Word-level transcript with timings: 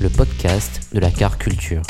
Le 0.00 0.08
podcast 0.08 0.88
de 0.94 1.00
la 1.00 1.10
car 1.10 1.36
culture. 1.36 1.82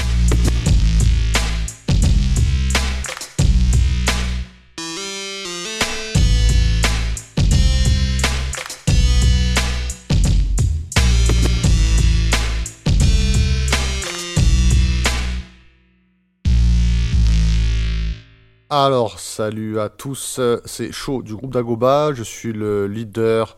Alors, 18.69 19.21
salut 19.21 19.79
à 19.79 19.89
tous, 19.89 20.41
c'est 20.65 20.91
Chaud 20.91 21.23
du 21.23 21.37
groupe 21.37 21.53
Dagoba, 21.53 22.11
je 22.15 22.25
suis 22.25 22.53
le 22.53 22.89
leader 22.89 23.57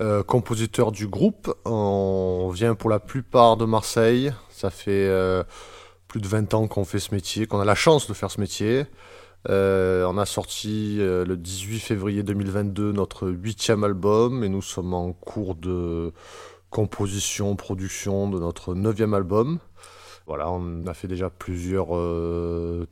euh, 0.00 0.24
compositeur 0.24 0.90
du 0.90 1.06
groupe. 1.06 1.54
On 1.64 2.50
vient 2.52 2.74
pour 2.74 2.90
la 2.90 2.98
plupart 2.98 3.56
de 3.56 3.64
Marseille, 3.64 4.32
ça 4.50 4.70
fait 4.70 5.06
euh, 5.08 5.44
plus 6.08 6.20
de 6.20 6.26
20 6.26 6.52
ans 6.54 6.66
qu'on 6.66 6.84
fait 6.84 6.98
ce 6.98 7.14
métier, 7.14 7.46
qu'on 7.46 7.60
a 7.60 7.64
la 7.64 7.76
chance 7.76 8.08
de 8.08 8.14
faire 8.14 8.30
ce 8.30 8.40
métier. 8.40 8.86
Euh, 9.48 10.04
on 10.06 10.18
a 10.18 10.26
sorti 10.26 10.96
le 10.98 11.36
18 11.36 11.78
février 11.78 12.22
2022 12.22 12.92
notre 12.92 13.28
huitième 13.28 13.84
album 13.84 14.42
et 14.42 14.48
nous 14.48 14.62
sommes 14.62 14.94
en 14.94 15.12
cours 15.12 15.54
de 15.54 16.12
composition, 16.70 17.54
production 17.54 18.28
de 18.28 18.40
notre 18.40 18.74
neuvième 18.74 19.14
album. 19.14 19.60
Voilà, 20.26 20.50
on 20.50 20.86
a 20.86 20.94
fait 20.94 21.06
déjà 21.06 21.30
plusieurs 21.30 21.90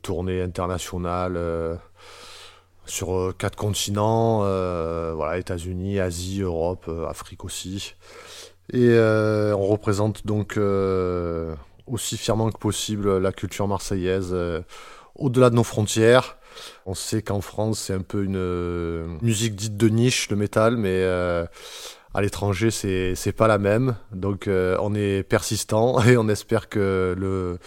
tournées 0.03 0.41
internationales 0.41 1.79
sur 2.85 3.15
euh, 3.15 3.35
quatre 3.37 3.55
continents, 3.55 4.39
voilà, 5.15 5.37
États-Unis, 5.37 5.99
Asie, 5.99 6.41
Europe, 6.41 6.89
Afrique 7.07 7.45
aussi. 7.45 7.95
Et 8.71 8.97
on 8.97 9.67
représente 9.67 10.25
donc 10.25 10.57
aussi 11.85 12.17
fièrement 12.17 12.49
que 12.49 12.57
possible 12.57 13.17
la 13.17 13.31
culture 13.31 13.67
marseillaise 13.67 14.35
au-delà 15.15 15.49
de 15.49 15.55
nos 15.55 15.63
frontières. 15.63 16.37
On 16.85 16.93
sait 16.93 17.21
qu'en 17.21 17.41
France, 17.41 17.79
c'est 17.79 17.93
un 17.93 18.01
peu 18.01 18.23
une 18.23 19.17
musique 19.21 19.55
dite 19.55 19.75
de 19.75 19.89
niche, 19.89 20.29
le 20.29 20.37
métal, 20.37 20.77
mais 20.77 21.03
à 22.13 22.21
l'étranger, 22.21 22.69
c'est 22.69 23.15
c'est 23.15 23.31
pas 23.31 23.47
la 23.47 23.57
même. 23.57 23.95
Donc 24.11 24.47
euh, 24.47 24.77
on 24.79 24.93
est 24.93 25.23
persistant 25.23 25.99
et 26.05 26.17
on 26.17 26.27
espère 26.29 26.69
que 26.69 27.15
le 27.17 27.57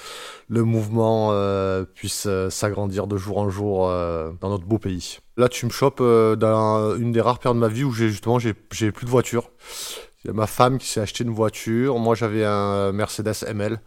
le 0.48 0.62
mouvement 0.62 1.30
euh, 1.32 1.84
puisse 1.84 2.26
euh, 2.26 2.48
s'agrandir 2.50 3.06
de 3.06 3.16
jour 3.16 3.38
en 3.38 3.50
jour 3.50 3.88
dans 3.88 4.48
notre 4.48 4.64
beau 4.64 4.78
pays. 4.78 5.18
Là, 5.36 5.48
tu 5.48 5.66
me 5.66 5.70
chopes 5.70 6.02
dans 6.02 6.96
une 6.96 7.12
des 7.12 7.20
rares 7.20 7.38
périodes 7.38 7.56
de 7.56 7.60
ma 7.60 7.68
vie 7.68 7.84
où 7.84 7.92
j'ai 7.92 8.08
justement 8.08 8.38
j'ai 8.38 8.54
j'ai 8.72 8.92
plus 8.92 9.06
de 9.06 9.10
voiture. 9.10 9.50
Il 10.24 10.28
y 10.28 10.30
a 10.30 10.32
ma 10.32 10.46
femme 10.46 10.78
qui 10.78 10.88
s'est 10.88 11.00
acheté 11.00 11.22
une 11.22 11.30
voiture. 11.30 11.98
Moi, 11.98 12.16
j'avais 12.16 12.44
un 12.44 12.90
Mercedes 12.92 13.44
ML. 13.46 13.80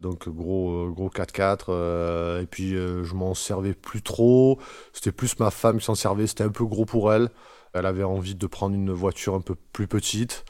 Donc 0.00 0.28
gros 0.28 0.90
gros 0.92 1.08
4x4 1.08 2.40
et 2.42 2.46
puis 2.46 2.70
je 2.70 3.14
m'en 3.14 3.34
servais 3.34 3.74
plus 3.74 4.00
trop, 4.00 4.60
c'était 4.92 5.10
plus 5.10 5.38
ma 5.40 5.50
femme 5.50 5.78
qui 5.78 5.84
s'en 5.84 5.96
servait, 5.96 6.28
c'était 6.28 6.44
un 6.44 6.50
peu 6.50 6.64
gros 6.64 6.84
pour 6.84 7.12
elle. 7.12 7.30
Elle 7.74 7.86
avait 7.86 8.04
envie 8.04 8.34
de 8.34 8.46
prendre 8.46 8.74
une 8.74 8.92
voiture 8.92 9.34
un 9.34 9.40
peu 9.40 9.54
plus 9.72 9.86
petite. 9.86 10.44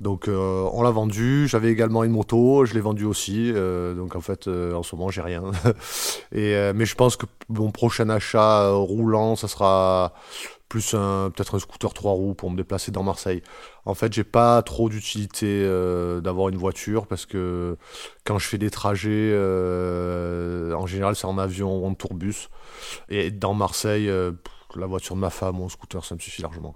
Donc 0.00 0.28
euh, 0.28 0.68
on 0.72 0.82
l'a 0.82 0.90
vendu. 0.90 1.46
J'avais 1.48 1.70
également 1.70 2.04
une 2.04 2.12
moto, 2.12 2.64
je 2.64 2.74
l'ai 2.74 2.80
vendue 2.80 3.04
aussi. 3.04 3.52
Euh, 3.54 3.94
donc 3.94 4.16
en 4.16 4.20
fait, 4.20 4.48
euh, 4.48 4.74
en 4.74 4.82
ce 4.82 4.94
moment, 4.96 5.10
j'ai 5.10 5.22
rien. 5.22 5.42
Mais 6.32 6.84
je 6.84 6.94
pense 6.94 7.16
que 7.16 7.26
mon 7.48 7.70
prochain 7.70 8.08
achat 8.08 8.70
roulant, 8.70 9.36
ça 9.36 9.48
sera 9.48 10.14
plus 10.68 10.90
peut-être 10.90 11.54
un 11.54 11.58
scooter 11.60 11.92
3 11.94 12.12
roues 12.12 12.34
pour 12.34 12.50
me 12.50 12.56
déplacer 12.56 12.90
dans 12.90 13.04
Marseille. 13.04 13.42
En 13.84 13.94
fait, 13.94 14.12
j'ai 14.12 14.24
pas 14.24 14.60
trop 14.62 14.88
d'utilité 14.88 15.62
d'avoir 16.20 16.48
une 16.48 16.56
voiture 16.56 17.06
parce 17.06 17.26
que 17.26 17.76
quand 18.24 18.40
je 18.40 18.48
fais 18.48 18.58
des 18.58 18.70
trajets, 18.70 19.32
en 20.74 20.86
général, 20.86 21.14
c'est 21.14 21.26
en 21.26 21.38
avion 21.38 21.76
ou 21.76 21.86
en 21.86 21.94
tourbus. 21.94 22.48
Et 23.08 23.30
dans 23.30 23.54
Marseille, 23.54 24.10
la 24.76 24.86
voiture 24.86 25.14
de 25.14 25.20
ma 25.20 25.30
femme 25.30 25.60
un 25.62 25.68
scooter, 25.68 26.04
ça 26.04 26.14
me 26.14 26.20
suffit 26.20 26.42
largement. 26.42 26.74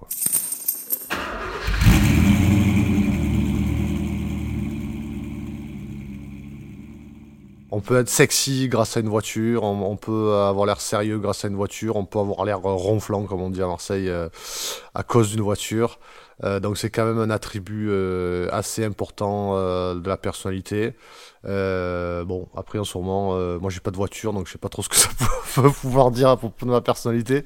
On 7.71 7.81
peut 7.81 7.99
être 7.99 8.09
sexy 8.09 8.69
grâce 8.69 8.97
à 8.97 9.01
une 9.01 9.09
voiture, 9.09 9.63
on, 9.63 9.97
peut 9.97 10.33
avoir 10.35 10.65
l'air 10.65 10.81
sérieux 10.81 11.19
grâce 11.19 11.45
à 11.45 11.49
une 11.49 11.57
voiture, 11.57 11.97
on 11.97 12.07
peut 12.07 12.19
avoir 12.19 12.45
l'air 12.45 12.61
ronflant, 12.61 13.25
comme 13.25 13.43
on 13.43 13.51
dit 13.51 13.63
à 13.63 13.67
Marseille, 13.67 14.09
euh, 14.09 14.29
à 14.95 15.03
cause 15.03 15.31
d'une 15.31 15.43
voiture. 15.43 15.99
Euh, 16.45 16.61
donc 16.61 16.79
c'est 16.79 16.91
quand 16.91 17.05
même 17.05 17.19
un 17.19 17.31
attribut 17.31 17.89
euh, 17.91 18.49
assez 18.53 18.85
important 18.85 19.55
de 19.95 20.09
la 20.09 20.17
personnalité. 20.17 20.95
bon, 21.45 22.49
après 22.57 22.79
en 22.79 22.85
ce 22.85 22.97
moment, 22.99 23.35
moi 23.59 23.71
j'ai 23.71 23.81
pas 23.81 23.91
de 23.91 23.97
voiture, 23.97 24.33
donc 24.33 24.47
je 24.47 24.53
sais 24.53 24.59
pas 24.59 24.69
trop 24.69 24.83
ce 24.83 24.89
que 24.89 24.97
ça 24.97 25.09
peut 25.55 25.71
pouvoir 25.71 26.11
dire 26.11 26.29
à 26.29 26.37
propos 26.37 26.67
de 26.67 26.71
ma 26.71 26.81
personnalité. 26.81 27.45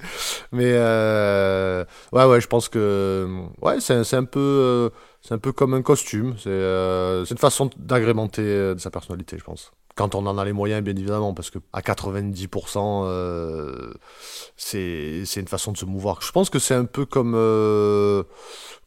Mais 0.52 0.72
ouais, 0.72 2.24
ouais, 2.24 2.40
je 2.40 2.46
pense 2.46 2.68
que 2.68 3.26
ouais, 3.62 3.80
c'est 3.80 4.14
un 4.14 4.24
peu, 4.24 4.90
c'est 5.20 5.34
un 5.34 5.38
peu 5.38 5.52
comme 5.52 5.74
un 5.74 5.82
costume. 5.82 6.34
C'est 6.38 6.50
une 6.50 7.38
façon 7.38 7.70
d'agrémenter 7.76 8.74
sa 8.78 8.90
personnalité, 8.90 9.38
je 9.38 9.44
pense 9.44 9.72
quand 9.94 10.14
on 10.14 10.26
en 10.26 10.38
a 10.38 10.44
les 10.44 10.52
moyens, 10.52 10.82
bien 10.82 10.94
évidemment, 10.96 11.34
parce 11.34 11.50
que 11.50 11.58
à 11.72 11.80
90%, 11.80 13.04
euh, 13.06 13.92
c'est 14.56 15.22
une 15.36 15.48
façon 15.48 15.72
de 15.72 15.76
se 15.76 15.84
mouvoir. 15.84 16.22
Je 16.22 16.32
pense 16.32 16.50
que 16.50 16.58
c'est 16.58 16.74
un 16.74 16.84
peu 16.84 17.04
comme 17.04 17.34
euh, 17.36 18.22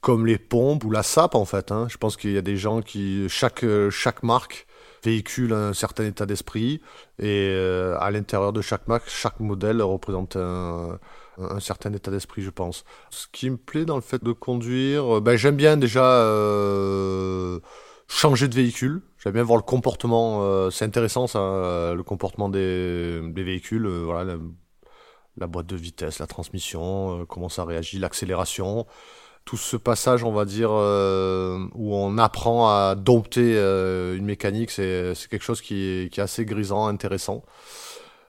comme 0.02 0.26
les 0.26 0.38
pompes 0.38 0.84
ou 0.84 0.92
la 0.92 1.04
sape 1.04 1.36
en 1.36 1.46
fait. 1.46 1.72
Hein. 1.72 1.88
Je 1.90 1.98
pense 1.98 2.18
qu'il 2.18 2.32
y 2.32 2.38
a 2.38 2.42
des 2.42 2.58
gens 2.58 2.82
qui 2.82 3.28
chaque 3.30 3.66
chaque 3.90 4.24
marque 4.24 4.68
véhicule 5.04 5.54
un 5.54 5.74
certain 5.74 6.06
état 6.06 6.26
d'esprit 6.26 6.82
et 7.20 7.50
euh, 7.52 7.96
à 8.00 8.10
l'intérieur 8.10 8.54
de 8.54 8.62
chaque 8.62 8.88
marque, 8.88 9.08
chaque 9.08 9.40
modèle 9.40 9.84
représente 9.84 10.36
un, 10.36 10.98
un 11.38 11.60
certain 11.60 11.94
état 11.94 12.10
d'esprit, 12.10 12.42
je 12.42 12.50
pense. 12.50 12.84
Ce 13.12 13.28
qui 13.32 13.52
me 13.52 13.58
plaît 13.58 13.86
dans 13.86 13.96
le 13.96 14.02
fait 14.02 14.24
de 14.24 14.32
conduire, 14.32 15.22
ben 15.22 15.36
j'aime 15.36 15.58
bien 15.58 15.78
déjà 15.78 16.24
changer 18.08 18.48
de 18.48 18.56
véhicule. 18.56 19.02
J'aime 19.18 19.34
bien 19.34 19.44
voir 19.44 19.58
le 19.58 19.64
comportement. 19.64 20.44
Euh, 20.44 20.70
c'est 20.70 20.86
intéressant, 20.86 21.28
ça, 21.28 21.40
euh, 21.40 21.96
le 21.96 22.04
comportement 22.04 22.50
des, 22.50 23.22
véhicules. 23.36 23.86
Euh, 23.86 24.04
voilà, 24.06 24.38
la, 25.38 25.48
boîte 25.48 25.68
de 25.68 25.76
vitesse, 25.76 26.20
la 26.20 26.28
transmission, 26.28 27.26
comment 27.28 27.50
ça 27.50 27.66
réagit, 27.66 28.00
l'accélération. 28.00 28.86
Tout 29.44 29.58
ce 29.58 29.78
passage, 29.78 30.24
on 30.24 30.32
va 30.32 30.46
dire, 30.46 30.72
où 30.72 31.96
on 31.96 32.18
apprend 32.18 32.70
à 32.70 32.96
dompter 32.96 33.54
une 33.54 34.26
mécanique, 34.26 34.72
c'est 34.72 35.14
quelque 35.30 35.44
chose 35.44 35.62
qui 35.62 35.84
est, 35.86 36.20
assez 36.20 36.46
grisant, 36.46 36.88
intéressant. 36.88 37.44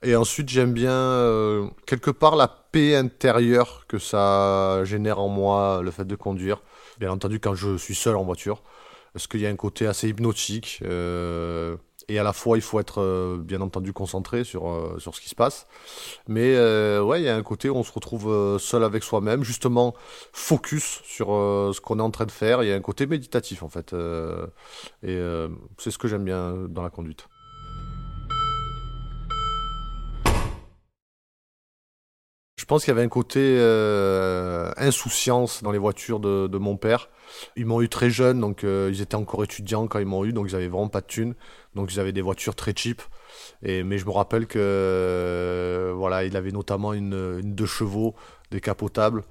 Et 0.02 0.14
ensuite, 0.14 0.50
j'aime 0.50 0.74
bien, 0.74 1.70
quelque 1.86 2.10
part, 2.10 2.36
la 2.36 2.48
paix 2.48 2.96
intérieure 2.96 3.86
que 3.88 3.98
ça 3.98 4.84
génère 4.84 5.20
en 5.20 5.28
moi, 5.28 5.80
le 5.82 5.90
fait 5.90 6.04
de 6.04 6.16
conduire. 6.16 6.60
Bien 6.98 7.12
entendu, 7.12 7.40
quand 7.40 7.54
je 7.54 7.78
suis 7.78 7.94
seul 7.94 8.16
en 8.16 8.24
voiture 8.24 8.62
parce 9.16 9.28
qu'il 9.28 9.40
y 9.40 9.46
a 9.46 9.48
un 9.48 9.56
côté 9.56 9.86
assez 9.86 10.10
hypnotique. 10.10 10.80
Euh, 10.82 11.78
et 12.06 12.18
à 12.18 12.22
la 12.22 12.34
fois, 12.34 12.58
il 12.58 12.60
faut 12.60 12.78
être 12.80 13.00
euh, 13.00 13.38
bien 13.40 13.62
entendu 13.62 13.94
concentré 13.94 14.44
sur, 14.44 14.68
euh, 14.68 14.98
sur 14.98 15.14
ce 15.14 15.22
qui 15.22 15.30
se 15.30 15.34
passe. 15.34 15.66
Mais 16.28 16.54
ouais, 17.00 17.22
il 17.22 17.24
y 17.24 17.28
a 17.30 17.34
un 17.34 17.42
côté 17.42 17.70
où 17.70 17.76
on 17.76 17.82
se 17.82 17.92
retrouve 17.92 18.58
seul 18.58 18.84
avec 18.84 19.02
soi-même, 19.02 19.42
justement 19.42 19.94
focus 20.34 21.00
sur 21.04 21.28
ce 21.28 21.80
qu'on 21.80 21.98
est 21.98 22.02
en 22.02 22.10
train 22.10 22.26
de 22.26 22.30
faire. 22.30 22.62
Il 22.62 22.68
y 22.68 22.72
a 22.72 22.76
un 22.76 22.82
côté 22.82 23.06
méditatif 23.06 23.62
en 23.62 23.70
fait. 23.70 23.94
et 25.02 25.18
c'est 25.78 25.90
ce 25.90 25.96
que 25.96 26.06
j'aime 26.06 26.24
bien 26.24 26.66
dans 26.68 26.82
la 26.82 26.90
conduite. 26.90 27.26
Pense 32.66 32.84
qu'il 32.84 32.92
y 32.92 32.96
avait 32.96 33.04
un 33.04 33.08
côté 33.08 33.40
euh, 33.40 34.70
insouciance 34.76 35.62
dans 35.62 35.70
les 35.70 35.78
voitures 35.78 36.20
de, 36.20 36.58
mon 36.58 36.76
père. 36.76 37.08
Ils 37.56 37.66
m'ont 37.66 37.80
eu 37.80 37.88
très 37.88 38.10
jeune, 38.10 38.40
donc 38.40 38.64
euh, 38.64 38.90
ils 38.92 39.02
étaient 39.02 39.14
encore 39.14 39.44
étudiants 39.44 39.86
quand 39.86 39.98
ils 39.98 40.06
m'ont 40.06 40.24
eu, 40.24 40.32
donc 40.32 40.46
ils 40.48 40.56
avaient 40.56 40.68
vraiment 40.68 40.88
pas 40.88 41.00
de 41.00 41.06
thunes. 41.06 41.34
Donc 41.74 41.92
ils 41.92 42.00
avaient 42.00 42.12
des 42.12 42.22
voitures 42.22 42.54
très 42.54 42.72
cheap. 42.74 43.02
Mais 43.62 43.98
je 43.98 44.06
me 44.06 44.10
rappelle 44.10 44.46
que 44.46 44.58
euh, 44.58 45.92
voilà, 45.94 46.24
il 46.24 46.36
avait 46.36 46.52
notamment 46.52 46.92
une, 46.92 47.38
une 47.40 47.54
deux 47.54 47.66
chevaux 47.66 48.14
décapotable. 48.50 49.24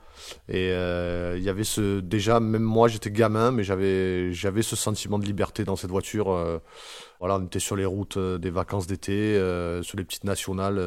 Et 0.50 0.70
il 0.70 1.44
y 1.44 1.50
avait 1.50 1.64
ce 1.64 2.00
déjà 2.00 2.40
même 2.40 2.62
moi 2.62 2.88
j'étais 2.88 3.12
gamin, 3.12 3.52
mais 3.52 3.64
j'avais 3.64 4.32
ce 4.62 4.76
sentiment 4.76 5.20
de 5.20 5.26
liberté 5.26 5.64
dans 5.64 5.76
cette 5.76 5.92
voiture. 5.92 6.26
voilà, 7.20 7.36
on 7.36 7.46
était 7.46 7.60
sur 7.60 7.76
les 7.76 7.86
routes 7.86 8.18
des 8.18 8.50
vacances 8.50 8.88
d'été, 8.88 9.34
sur 9.82 9.98
les 9.98 10.04
petites 10.04 10.26
nationales. 10.26 10.80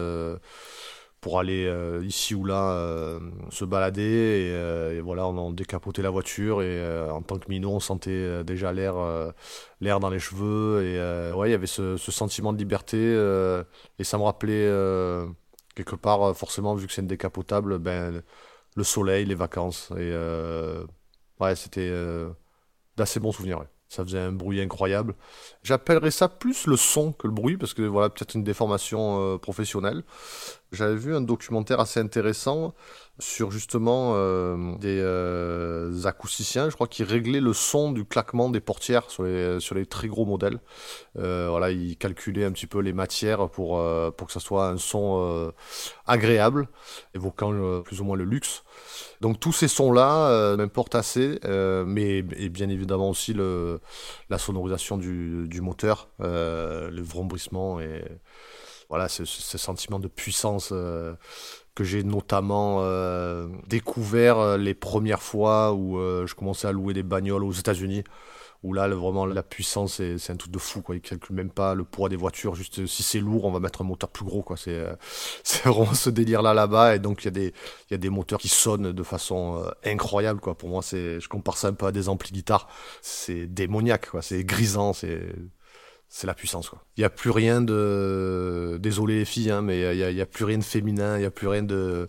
Pour 1.21 1.41
aller 1.41 1.67
euh, 1.67 2.05
ici 2.05 2.35
ou 2.35 2.45
là 2.45 2.71
euh, 2.73 3.19
se 3.51 3.65
balader 3.65 4.03
et, 4.03 4.53
euh, 4.53 4.97
et 4.97 5.01
voilà 5.01 5.27
on 5.27 5.37
en 5.37 5.51
décapotait 5.51 6.03
la 6.03 6.11
voiture 6.11 6.63
et 6.63 7.11
en 7.11 7.23
tant 7.23 7.39
que 7.39 7.49
minot 7.49 7.71
on 7.71 7.81
sentait 7.81 8.45
déjà 8.45 8.73
l'air 8.73 8.95
l'air 9.81 10.01
dans 10.01 10.11
les 10.11 10.21
cheveux 10.21 10.85
et 10.85 11.33
ouais 11.35 11.49
il 11.49 11.53
y 11.53 11.55
avait 11.55 11.67
ce, 11.67 11.97
sentiment 11.97 12.53
de 12.53 12.59
liberté 12.59 12.99
et 13.99 14.05
ça 14.05 14.19
me 14.19 14.23
rappelait 14.23 14.69
quelque 15.75 15.97
part 15.97 16.37
forcément 16.37 16.75
vu 16.75 16.87
que 16.87 16.93
c'est 16.93 17.03
une 17.03 17.09
décapotable 17.09 17.79
ben 17.79 18.23
le 18.77 18.85
soleil 18.85 19.25
les 19.25 19.35
vacances 19.35 19.91
et 19.97 20.13
ouais 21.41 21.57
c'était 21.57 21.93
d'assez 22.97 23.19
bons 23.21 23.33
souvenirs 23.33 23.65
ça 23.89 24.05
faisait 24.05 24.19
un 24.19 24.33
bruit 24.33 24.61
incroyable. 24.61 25.15
J'appellerais 25.63 26.11
ça 26.11 26.29
plus 26.29 26.67
le 26.67 26.77
son 26.77 27.13
que 27.13 27.27
le 27.27 27.33
bruit 27.33 27.57
parce 27.57 27.73
que 27.73 27.83
voilà 27.83 28.11
peut-être 28.11 28.35
une 28.35 28.45
déformation 28.45 29.39
professionnelle 29.39 30.03
j'avais 30.73 30.97
vu 30.97 31.15
un 31.15 31.21
documentaire 31.21 31.81
assez 31.81 32.01
intéressant 32.01 32.75
sur 33.19 33.51
justement 33.51 34.13
euh, 34.15 34.77
des 34.79 35.01
euh, 35.01 36.05
acousticiens, 36.05 36.71
je 36.71 36.75
crois, 36.75 36.87
qui 36.87 37.03
réglaient 37.03 37.41
le 37.41 37.53
son 37.53 37.91
du 37.91 38.05
claquement 38.05 38.49
des 38.49 38.61
portières 38.61 39.11
sur 39.11 39.25
les, 39.25 39.59
sur 39.61 39.75
les 39.75 39.87
très 39.87 40.09
gros 40.09 40.25
modèles. 40.25 40.61
Euh, 41.19 41.49
voilà, 41.51 41.71
ils 41.71 41.97
calculaient 41.97 42.45
un 42.45 42.53
petit 42.53 42.67
peu 42.67 42.81
les 42.81 42.93
matières 42.93 43.49
pour, 43.49 43.83
pour 44.17 44.27
que 44.27 44.33
ça 44.33 44.41
soit 44.41 44.69
un 44.69 44.77
son 44.77 45.53
agréable, 46.07 46.69
évoquant 47.15 47.83
plus 47.83 48.01
ou 48.01 48.05
moins 48.05 48.17
le 48.17 48.25
luxe. 48.25 48.63
Donc 49.21 49.41
tous 49.41 49.53
ces 49.53 49.69
sons-là 49.69 50.57
m'importent 50.57 50.95
assez, 50.95 51.41
mais 51.87 52.19
et 52.37 52.49
bien 52.49 52.69
évidemment 52.69 53.11
aussi 53.11 53.33
le, 53.33 53.81
la 54.31 54.39
sonorisation 54.39 54.97
du, 54.97 55.49
du 55.49 55.61
moteur, 55.61 56.09
le 56.21 57.03
vrombissement 57.03 57.81
et 57.81 58.05
voilà, 58.89 59.09
ce, 59.09 59.25
ce 59.25 59.59
sentiment 59.59 59.99
de 59.99 60.09
puissance 60.09 60.71
euh, 60.73 61.15
que 61.75 61.85
j'ai 61.85 62.03
notamment 62.05 62.79
euh, 62.83 63.49
découvert 63.67 64.39
euh, 64.39 64.57
les 64.57 64.75
premières 64.75 65.23
fois 65.23 65.75
où 65.75 65.99
je 66.27 66.35
commençais 66.35 66.69
à 66.69 66.73
louer 66.73 66.95
des 66.95 67.03
bagnoles 67.03 67.45
aux 67.45 67.53
États-Unis. 67.53 68.05
Où 68.65 68.73
là, 68.73 68.89
vraiment, 68.89 69.25
la 69.25 69.45
puissance, 69.45 70.03
c'est 70.19 70.33
un 70.33 70.37
truc 70.37 70.51
de 70.51 70.59
fou, 70.59 70.83
quoi. 70.83 70.97
Ils 70.97 71.01
calculent 71.01 71.37
même 71.37 71.51
pas 71.51 71.75
le 71.75 71.85
poids 71.85 72.09
des 72.09 72.17
voitures. 72.17 72.57
Juste, 72.57 72.87
si 72.87 73.05
c'est 73.05 73.21
lourd, 73.21 73.45
on 73.45 73.53
va 73.53 73.61
mettre 73.61 73.83
un 73.83 73.85
moteur 73.85 74.11
plus 74.11 74.25
gros. 74.25 74.45
C'est 74.57 75.65
vraiment 75.65 75.95
ce 75.95 76.11
délire-là, 76.11 76.55
là-bas. 76.55 76.97
Et 76.97 76.99
donc, 76.99 77.25
il 77.25 77.27
y, 77.27 77.95
a 77.95 77.99
des- 77.99 78.11
moteurs 78.11 78.41
qui 78.41 78.49
sonnent 78.49 78.91
de 78.93 79.03
façon 79.05 79.65
incroyable, 79.85 80.41
quoi. 80.41 80.57
Pour 80.59 80.71
moi, 80.71 80.83
je 80.83 81.29
compare 81.29 81.57
ça 81.57 81.69
un 81.69 81.73
peu 81.73 81.87
à 81.87 81.93
des 81.93 82.09
amplis 82.09 82.33
guitare. 82.33 82.69
C'est 83.01 83.47
démoniaque. 83.47 84.09
C'est 84.23 84.43
grisant, 84.45 84.93
c'est, 84.93 85.21
c'est 86.09 86.27
la 86.27 86.35
puissance. 86.35 86.71
Il 86.97 87.01
n'y 87.01 87.05
a 87.05 87.11
plus 87.11 87.31
rien 87.31 87.61
de, 87.61 88.79
désolé 88.81 89.19
les 89.19 89.25
filles, 89.25 89.51
hein, 89.51 89.63
mais 89.63 89.81
il 89.81 89.97
n'y 89.97 90.03
a, 90.03 90.11
y 90.11 90.25
plus 90.25 90.45
rien 90.45 90.59
de 90.59 90.65
féminin, 90.65 91.17
il 91.17 91.21
n'y 91.21 91.27
a 91.27 91.31
plus 91.31 91.49
rien 91.49 91.63
de, 91.63 92.09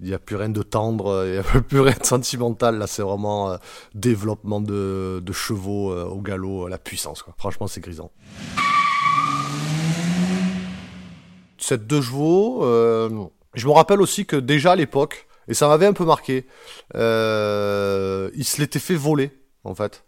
il 0.00 0.08
y 0.08 0.14
a 0.14 0.18
plus 0.18 0.36
rien 0.36 0.48
de 0.48 0.62
tendre, 0.62 1.24
il 1.26 1.32
n'y 1.32 1.38
a 1.38 1.42
plus 1.68 1.80
rien 1.80 1.96
de 1.98 2.06
sentimental. 2.06 2.78
Là, 2.78 2.86
c'est 2.86 3.02
vraiment 3.02 3.50
euh, 3.50 3.56
développement 3.94 4.60
de, 4.60 5.22
chevaux 5.32 5.92
euh, 5.92 6.04
au 6.04 6.20
galop, 6.20 6.66
euh, 6.66 6.68
la 6.68 6.78
puissance, 6.78 7.22
quoi. 7.22 7.34
Franchement, 7.36 7.66
c'est 7.66 7.80
grisant. 7.80 8.10
Cette 11.58 11.86
deux 11.86 12.00
chevaux, 12.00 12.64
euh, 12.64 13.26
je 13.54 13.66
me 13.66 13.72
rappelle 13.72 14.00
aussi 14.00 14.24
que 14.24 14.36
déjà 14.36 14.72
à 14.72 14.76
l'époque, 14.76 15.26
et 15.46 15.54
ça 15.54 15.68
m'avait 15.68 15.86
un 15.86 15.92
peu 15.92 16.04
marqué, 16.04 16.46
euh, 16.94 18.30
il 18.34 18.44
se 18.44 18.60
l'était 18.60 18.78
fait 18.78 18.94
voler, 18.94 19.30
en 19.64 19.74
fait. 19.74 20.04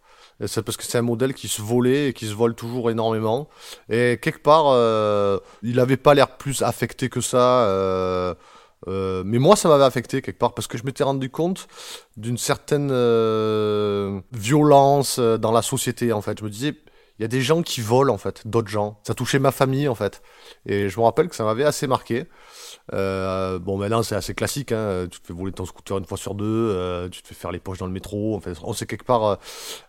C'est 0.47 0.61
parce 0.63 0.77
que 0.77 0.83
c'est 0.83 0.97
un 0.97 1.03
modèle 1.03 1.33
qui 1.33 1.47
se 1.47 1.61
volait 1.61 2.09
et 2.09 2.13
qui 2.13 2.27
se 2.27 2.33
vole 2.33 2.55
toujours 2.55 2.89
énormément. 2.91 3.49
Et 3.89 4.19
quelque 4.21 4.41
part, 4.41 4.67
euh, 4.67 5.37
il 5.61 5.79
avait 5.79 5.97
pas 5.97 6.13
l'air 6.13 6.37
plus 6.37 6.61
affecté 6.61 7.09
que 7.09 7.21
ça. 7.21 7.65
euh, 7.67 8.33
euh, 8.87 9.23
mais 9.25 9.39
moi, 9.39 9.55
ça 9.55 9.69
m'avait 9.69 9.85
affecté 9.85 10.21
quelque 10.21 10.39
part 10.39 10.53
parce 10.53 10.67
que 10.67 10.77
je 10.77 10.83
m'étais 10.83 11.05
rendu 11.05 11.29
compte 11.29 11.67
d'une 12.17 12.37
certaine 12.37 12.89
violence 14.33 15.19
dans 15.19 15.51
la 15.51 15.61
société. 15.61 16.11
En 16.11 16.21
fait, 16.21 16.39
je 16.39 16.43
me 16.43 16.49
disais, 16.49 16.75
y 17.23 17.25
a 17.25 17.29
des 17.29 17.41
gens 17.41 17.61
qui 17.61 17.79
volent 17.79 18.13
en 18.13 18.17
fait, 18.17 18.45
d'autres 18.45 18.67
gens. 18.67 18.99
Ça 19.03 19.13
touchait 19.13 19.39
ma 19.39 19.51
famille 19.51 19.87
en 19.87 19.95
fait. 19.95 20.21
Et 20.65 20.89
je 20.89 20.99
me 20.99 21.05
rappelle 21.05 21.29
que 21.29 21.35
ça 21.35 21.45
m'avait 21.45 21.63
assez 21.63 21.87
marqué. 21.87 22.25
Euh, 22.91 23.59
bon, 23.59 23.77
maintenant 23.77 24.03
c'est 24.03 24.15
assez 24.15 24.33
classique. 24.33 24.73
Hein. 24.73 25.07
Tu 25.09 25.21
te 25.21 25.27
fais 25.27 25.33
voler 25.33 25.53
ton 25.53 25.65
scooter 25.65 25.97
une 25.97 26.05
fois 26.05 26.17
sur 26.17 26.35
deux. 26.35 26.45
euh, 26.45 27.07
tu 27.07 27.21
te 27.21 27.29
fais 27.29 27.33
faire 27.33 27.51
les 27.53 27.59
poches 27.59 27.77
dans 27.77 27.85
le 27.85 27.93
métro. 27.93 28.35
En 28.35 28.41
on 28.63 28.73
s'est 28.73 28.85
quelque 28.85 29.05
part 29.05 29.23
euh, 29.23 29.35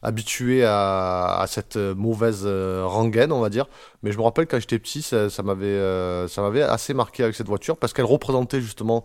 habitué 0.03 0.65
à, 0.65 1.45
cette 1.49 1.77
euh, 1.77 1.93
mauvaise 1.95 2.47
rengaine, 2.47 3.33
on 3.33 3.41
va 3.41 3.51
dire. 3.51 3.67
Mais 4.05 4.13
je 4.13 4.19
me 4.19 4.23
rappelle 4.23 4.47
quand 4.47 4.61
j'étais 4.61 4.79
petit, 4.79 5.03
ça, 5.03 5.29
m'avait, 5.43 6.29
ça 6.29 6.41
m'avait 6.41 6.63
assez 6.63 6.95
marqué 6.95 7.25
avec 7.25 7.35
cette 7.35 7.49
voiture 7.49 7.77
parce 7.77 7.93
qu'elle 7.93 8.05
représentait 8.05 8.61
justement, 8.61 9.03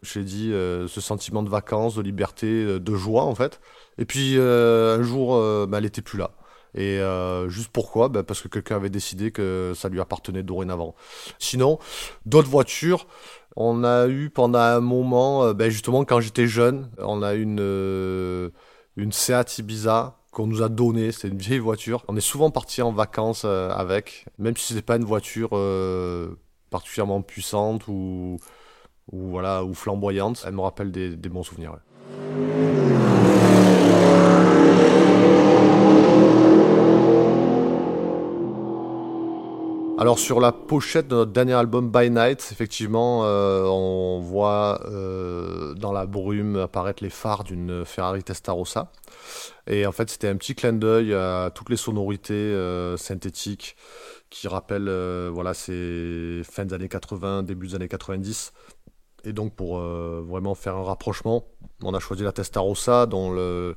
je 0.00 0.18
l'ai 0.18 0.24
dit, 0.24 0.50
ce 0.50 1.00
sentiment 1.00 1.42
de 1.42 1.50
vacances, 1.50 1.96
de 1.96 2.02
liberté, 2.02 2.80
de 2.80 2.94
joie 2.94 3.24
en 3.24 3.34
fait. 3.34 3.60
Et 3.98 4.06
puis 4.06 4.38
un 4.38 5.02
jour, 5.02 5.38
bah, 5.66 5.78
elle 5.78 5.84
était 5.84 6.02
plus 6.02 6.18
là. 6.18 6.30
Et 6.74 6.98
euh, 6.98 7.48
juste 7.48 7.70
pourquoi? 7.72 8.08
Bah, 8.08 8.22
Parce 8.22 8.40
que 8.40 8.48
quelqu'un 8.48 8.76
avait 8.76 8.90
décidé 8.90 9.30
que 9.30 9.72
ça 9.74 9.88
lui 9.88 10.00
appartenait 10.00 10.42
dorénavant. 10.42 10.94
Sinon, 11.38 11.78
d'autres 12.26 12.48
voitures, 12.48 13.06
on 13.56 13.84
a 13.84 14.06
eu 14.08 14.30
pendant 14.30 14.58
un 14.58 14.80
moment, 14.80 15.44
euh, 15.44 15.54
ben, 15.54 15.70
justement 15.70 16.04
quand 16.04 16.20
j'étais 16.20 16.46
jeune, 16.46 16.90
on 16.98 17.22
a 17.22 17.34
eu 17.34 17.42
une, 17.42 17.60
euh, 17.60 18.50
une 18.96 19.12
Seat 19.12 19.58
Ibiza 19.58 20.16
qu'on 20.32 20.46
nous 20.46 20.62
a 20.62 20.68
donnée, 20.68 21.12
c'était 21.12 21.28
une 21.28 21.38
vieille 21.38 21.58
voiture. 21.58 22.04
On 22.08 22.16
est 22.16 22.20
souvent 22.20 22.50
parti 22.50 22.82
en 22.82 22.92
vacances 22.92 23.46
avec, 23.46 24.26
même 24.38 24.54
si 24.54 24.66
c'était 24.66 24.82
pas 24.82 24.96
une 24.96 25.04
voiture 25.04 25.50
particulièrement 26.68 27.22
puissante 27.22 27.88
ou, 27.88 28.36
ou, 29.12 29.28
voilà, 29.30 29.64
ou 29.64 29.72
flamboyante. 29.72 30.44
Elle 30.46 30.54
me 30.54 30.60
rappelle 30.60 30.90
des, 30.90 31.16
bons 31.16 31.42
souvenirs. 31.42 31.78
Alors 39.98 40.18
sur 40.18 40.40
la 40.40 40.52
pochette 40.52 41.08
de 41.08 41.14
notre 41.14 41.32
dernier 41.32 41.54
album 41.54 41.90
By 41.90 42.10
Night, 42.10 42.50
effectivement, 42.52 43.24
euh, 43.24 43.64
on 43.64 44.20
voit 44.20 44.82
euh, 44.90 45.72
dans 45.72 45.90
la 45.90 46.04
brume 46.04 46.56
apparaître 46.56 47.02
les 47.02 47.08
phares 47.08 47.44
d'une 47.44 47.82
Ferrari 47.86 48.22
Testarossa. 48.22 48.92
Et 49.66 49.86
en 49.86 49.92
fait, 49.92 50.10
c'était 50.10 50.28
un 50.28 50.36
petit 50.36 50.54
clin 50.54 50.74
d'œil 50.74 51.14
à 51.14 51.50
toutes 51.54 51.70
les 51.70 51.78
sonorités 51.78 52.34
euh, 52.34 52.98
synthétiques 52.98 53.74
qui 54.28 54.48
rappellent 54.48 54.90
voilà, 55.32 55.54
ces 55.54 56.42
fins 56.44 56.66
des 56.66 56.74
années 56.74 56.88
80, 56.88 57.44
début 57.44 57.68
des 57.68 57.74
années 57.76 57.88
90. 57.88 58.52
Et 59.26 59.32
donc 59.32 59.54
pour 59.54 59.78
euh, 59.78 60.24
vraiment 60.26 60.54
faire 60.54 60.76
un 60.76 60.84
rapprochement, 60.84 61.44
on 61.82 61.92
a 61.92 62.00
choisi 62.00 62.22
la 62.22 62.32
Testarossa 62.32 63.06
dont 63.06 63.30
le, 63.30 63.74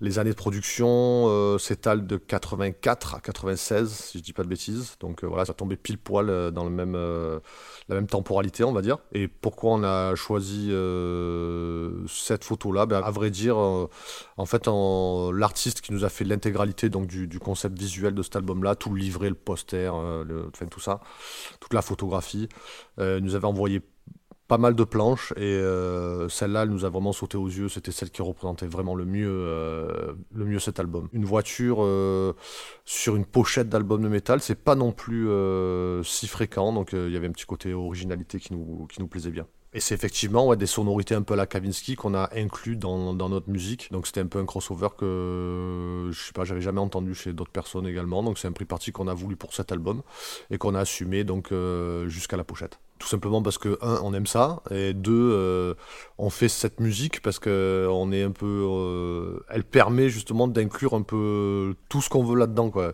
les 0.00 0.18
années 0.18 0.30
de 0.30 0.36
production 0.36 1.26
euh, 1.28 1.56
s'étalent 1.58 2.04
de 2.04 2.16
84 2.16 3.14
à 3.14 3.20
96, 3.20 3.90
si 3.92 4.18
je 4.18 4.22
dis 4.22 4.32
pas 4.32 4.42
de 4.42 4.48
bêtises. 4.48 4.96
Donc 4.98 5.22
euh, 5.22 5.28
voilà, 5.28 5.44
ça 5.44 5.54
tombait 5.54 5.76
pile 5.76 5.98
poil 5.98 6.30
euh, 6.30 6.50
dans 6.50 6.64
le 6.64 6.70
même, 6.70 6.94
la 6.94 7.94
même 7.94 8.08
temporalité, 8.08 8.64
on 8.64 8.72
va 8.72 8.82
dire. 8.82 8.98
Et 9.12 9.28
pourquoi 9.28 9.72
on 9.72 9.84
a 9.84 10.14
choisi 10.16 10.72
cette 12.08 12.44
photo-là? 12.44 12.86
Ben, 12.86 13.02
À 13.02 13.10
vrai 13.10 13.30
dire, 13.30 13.56
en 13.56 14.46
fait, 14.46 14.66
l'artiste 14.66 15.80
qui 15.80 15.92
nous 15.92 16.04
a 16.04 16.08
fait 16.08 16.24
l'intégralité 16.24 16.88
du, 16.88 17.38
concept 17.38 17.78
visuel 17.78 18.14
de 18.14 18.22
cet 18.22 18.36
album-là, 18.36 18.74
tout 18.74 18.90
le 18.90 18.98
livret, 18.98 19.28
le 19.28 19.34
poster, 19.34 19.92
le, 20.26 20.50
tout 20.70 20.80
ça, 20.80 21.00
toute 21.60 21.72
la 21.72 21.82
photographie, 21.82 22.48
nous 22.98 23.34
avait 23.34 23.46
envoyé 23.46 23.80
pas 24.48 24.58
mal 24.58 24.74
de 24.74 24.82
planches 24.82 25.32
et 25.36 25.42
euh, 25.42 26.28
celle-là 26.30 26.62
elle 26.62 26.70
nous 26.70 26.86
a 26.86 26.88
vraiment 26.88 27.12
sauté 27.12 27.36
aux 27.36 27.46
yeux 27.46 27.68
c'était 27.68 27.92
celle 27.92 28.10
qui 28.10 28.22
représentait 28.22 28.66
vraiment 28.66 28.94
le 28.94 29.04
mieux 29.04 29.28
euh, 29.30 30.14
cet 30.58 30.80
album 30.80 31.08
une 31.12 31.26
voiture 31.26 31.78
euh, 31.80 32.32
sur 32.86 33.14
une 33.14 33.26
pochette 33.26 33.68
d'album 33.68 34.02
de 34.02 34.08
métal 34.08 34.40
c'est 34.40 34.54
pas 34.54 34.74
non 34.74 34.90
plus 34.92 35.28
si 36.02 36.26
fréquent 36.26 36.72
donc 36.72 36.92
il 36.94 37.10
y 37.10 37.16
avait 37.16 37.28
un 37.28 37.32
petit 37.32 37.46
côté 37.46 37.74
originalité 37.74 38.40
qui 38.40 38.54
nous 38.54 39.08
plaisait 39.08 39.30
bien 39.30 39.46
et 39.74 39.80
c'est 39.80 39.94
effectivement 39.94 40.56
des 40.56 40.66
sonorités 40.66 41.14
un 41.14 41.20
peu 41.20 41.34
à 41.34 41.36
la 41.36 41.46
Kavinsky 41.46 41.94
qu'on 41.94 42.14
a 42.14 42.30
inclus 42.34 42.76
dans, 42.76 43.12
notre 43.12 43.50
musique. 43.50 43.92
Donc 43.92 44.06
c'était 44.06 44.22
un 44.22 44.26
peu 44.26 44.38
un 44.38 44.46
crossover 44.46 44.88
que 44.96 46.08
je 46.10 46.18
sais 46.18 46.32
pas, 46.32 46.44
j'avais 46.44 46.62
jamais 46.62 46.80
entendu 46.80 47.14
chez 47.14 47.34
d'autres 47.34 47.52
personnes 47.52 47.86
également. 47.86 48.22
Donc 48.22 48.38
c'est 48.38 48.48
un 48.48 48.52
prix 48.52 48.64
parti 48.64 48.92
qu'on 48.92 49.08
a 49.08 49.14
voulu 49.14 49.36
pour 49.36 49.52
cet 49.52 49.70
album 49.70 50.00
et 50.50 50.56
qu'on 50.56 50.74
a 50.74 50.80
assumé 50.80 51.22
donc 51.22 51.52
jusqu'à 52.06 52.38
la 52.38 52.44
pochette. 52.44 52.80
Tout 52.98 53.08
simplement 53.08 53.42
parce 53.42 53.58
que 53.58 53.78
un 53.80 54.00
on 54.02 54.12
aime 54.14 54.26
ça 54.26 54.62
et 54.70 54.92
deux 54.92 55.30
euh, 55.32 55.74
on 56.18 56.30
fait 56.30 56.48
cette 56.48 56.80
musique 56.80 57.22
parce 57.22 57.38
que 57.38 57.86
on 57.90 58.12
est 58.12 58.22
un 58.22 58.30
peu 58.30 58.66
euh, 58.68 59.44
elle 59.48 59.64
permet 59.64 60.08
justement 60.08 60.48
d'inclure 60.48 60.94
un 60.94 61.02
peu 61.02 61.74
tout 61.88 62.00
ce 62.00 62.08
qu'on 62.08 62.24
veut 62.24 62.36
là-dedans 62.36 62.70
quoi. 62.70 62.92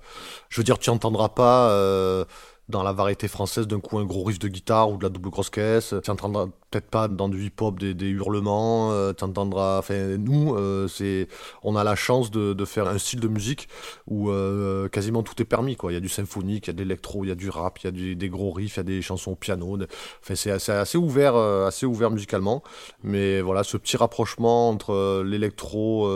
Je 0.49 0.61
veux 0.61 0.64
dire 0.64 0.78
tu 0.78 0.90
entendras 0.90 1.30
pas 1.30 1.70
euh, 1.70 2.25
dans 2.68 2.83
la 2.83 2.92
variété 2.92 3.28
française 3.28 3.66
d'un 3.66 3.80
coup 3.80 3.99
un 3.99 4.04
gros 4.04 4.25
riff 4.25 4.38
de 4.38 4.49
guitare 4.49 4.90
ou 4.90 4.97
de 4.97 5.02
la 5.02 5.11
double 5.11 5.30
grosse 5.30 5.50
caisse. 5.50 5.94
Tu 6.02 6.11
entendras 6.11 6.47
peut-être 6.71 6.90
pas 6.90 7.09
dans 7.09 7.28
du 7.28 7.44
hip-hop 7.44 7.78
des, 7.78 8.09
hurlements, 8.09 8.90
euh. 8.92 9.12
Enfin, 9.23 10.16
nous, 10.18 10.54
euh, 10.54 10.88
c'est, 10.88 11.28
on 11.62 11.76
a 11.76 11.85
la 11.85 11.94
chance 11.94 12.30
de, 12.30 12.64
faire 12.64 12.88
un 12.88 12.99
style 12.99 13.21
de 13.21 13.28
musique 13.28 13.68
où 14.06 14.30
euh, 14.30 14.88
quasiment 14.88 15.23
tout 15.23 15.40
est 15.40 15.44
permis. 15.44 15.76
Il 15.85 15.92
y 15.92 15.97
a 15.97 16.00
du 16.00 16.09
symphonique, 16.09 16.66
il 16.66 16.68
y 16.68 16.71
a 16.71 16.73
de 16.73 16.78
l'électro, 16.78 17.25
il 17.25 17.28
y 17.28 17.30
a 17.30 17.35
du 17.35 17.50
rap, 17.50 17.78
il 17.80 17.85
y 17.85 18.12
a 18.12 18.14
des 18.14 18.28
gros 18.28 18.50
riffs, 18.50 18.76
il 18.76 18.78
y 18.78 18.80
a 18.80 18.85
des 18.85 19.02
chansons 19.02 19.33
au 19.33 19.37
piano. 19.37 19.78
Enfin, 20.23 20.35
c'est 20.35 20.50
assez, 20.50 20.73
assez, 20.73 20.99
ouvert, 20.99 21.37
euh, 21.37 21.66
assez 21.66 21.87
ouvert 21.87 22.11
musicalement. 22.11 22.62
Mais 23.02 23.40
voilà, 23.40 23.62
ce 23.62 23.76
petit 23.76 23.97
rapprochement 23.97 24.68
entre 24.71 25.23
l'électro 25.23 26.11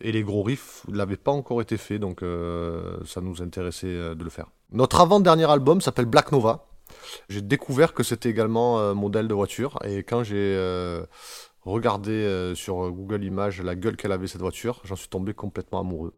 et 0.00 0.12
les 0.12 0.22
gros 0.22 0.42
riffs 0.42 0.84
n'avait 0.88 1.16
pas 1.16 1.32
encore 1.32 1.62
été 1.62 1.76
fait, 1.76 1.98
donc 1.98 2.22
ça 3.04 3.20
nous 3.20 3.42
intéressait 3.42 4.14
de 4.14 4.22
le 4.22 4.30
faire. 4.30 4.46
Notre 4.70 5.00
avant-dernier 5.00 5.50
album 5.50 5.80
s'appelle 5.80 6.04
Black 6.04 6.30
Nova. 6.30 6.66
J'ai 7.30 7.40
découvert 7.40 7.94
que 7.94 8.02
c'était 8.02 8.28
également 8.28 8.78
un 8.78 8.92
modèle 8.92 9.26
de 9.26 9.32
voiture 9.32 9.78
et 9.82 10.02
quand 10.02 10.22
j'ai 10.22 10.36
euh, 10.36 11.06
regardé 11.62 12.10
euh, 12.10 12.54
sur 12.54 12.90
Google 12.90 13.24
Images 13.24 13.62
la 13.62 13.74
gueule 13.74 13.96
qu'elle 13.96 14.12
avait 14.12 14.26
cette 14.26 14.42
voiture, 14.42 14.82
j'en 14.84 14.94
suis 14.94 15.08
tombé 15.08 15.32
complètement 15.32 15.80
amoureux. 15.80 16.12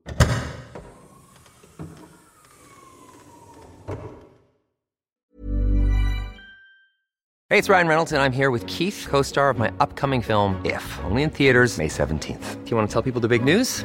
Hey, 7.52 7.58
it's 7.58 7.68
Ryan 7.68 7.86
Reynolds 7.86 8.12
and 8.12 8.20
I'm 8.20 8.32
here 8.32 8.50
with 8.50 8.66
Keith, 8.66 9.06
co-star 9.08 9.50
of 9.50 9.58
my 9.58 9.70
upcoming 9.78 10.22
film 10.22 10.60
If, 10.64 10.98
only 11.04 11.22
in 11.22 11.30
theaters 11.30 11.78
May 11.78 11.88
17th. 11.88 12.64
Do 12.64 12.70
you 12.70 12.76
want 12.76 12.88
to 12.88 12.92
tell 12.92 13.02
people 13.02 13.20
the 13.20 13.28
big 13.28 13.44
news? 13.44 13.84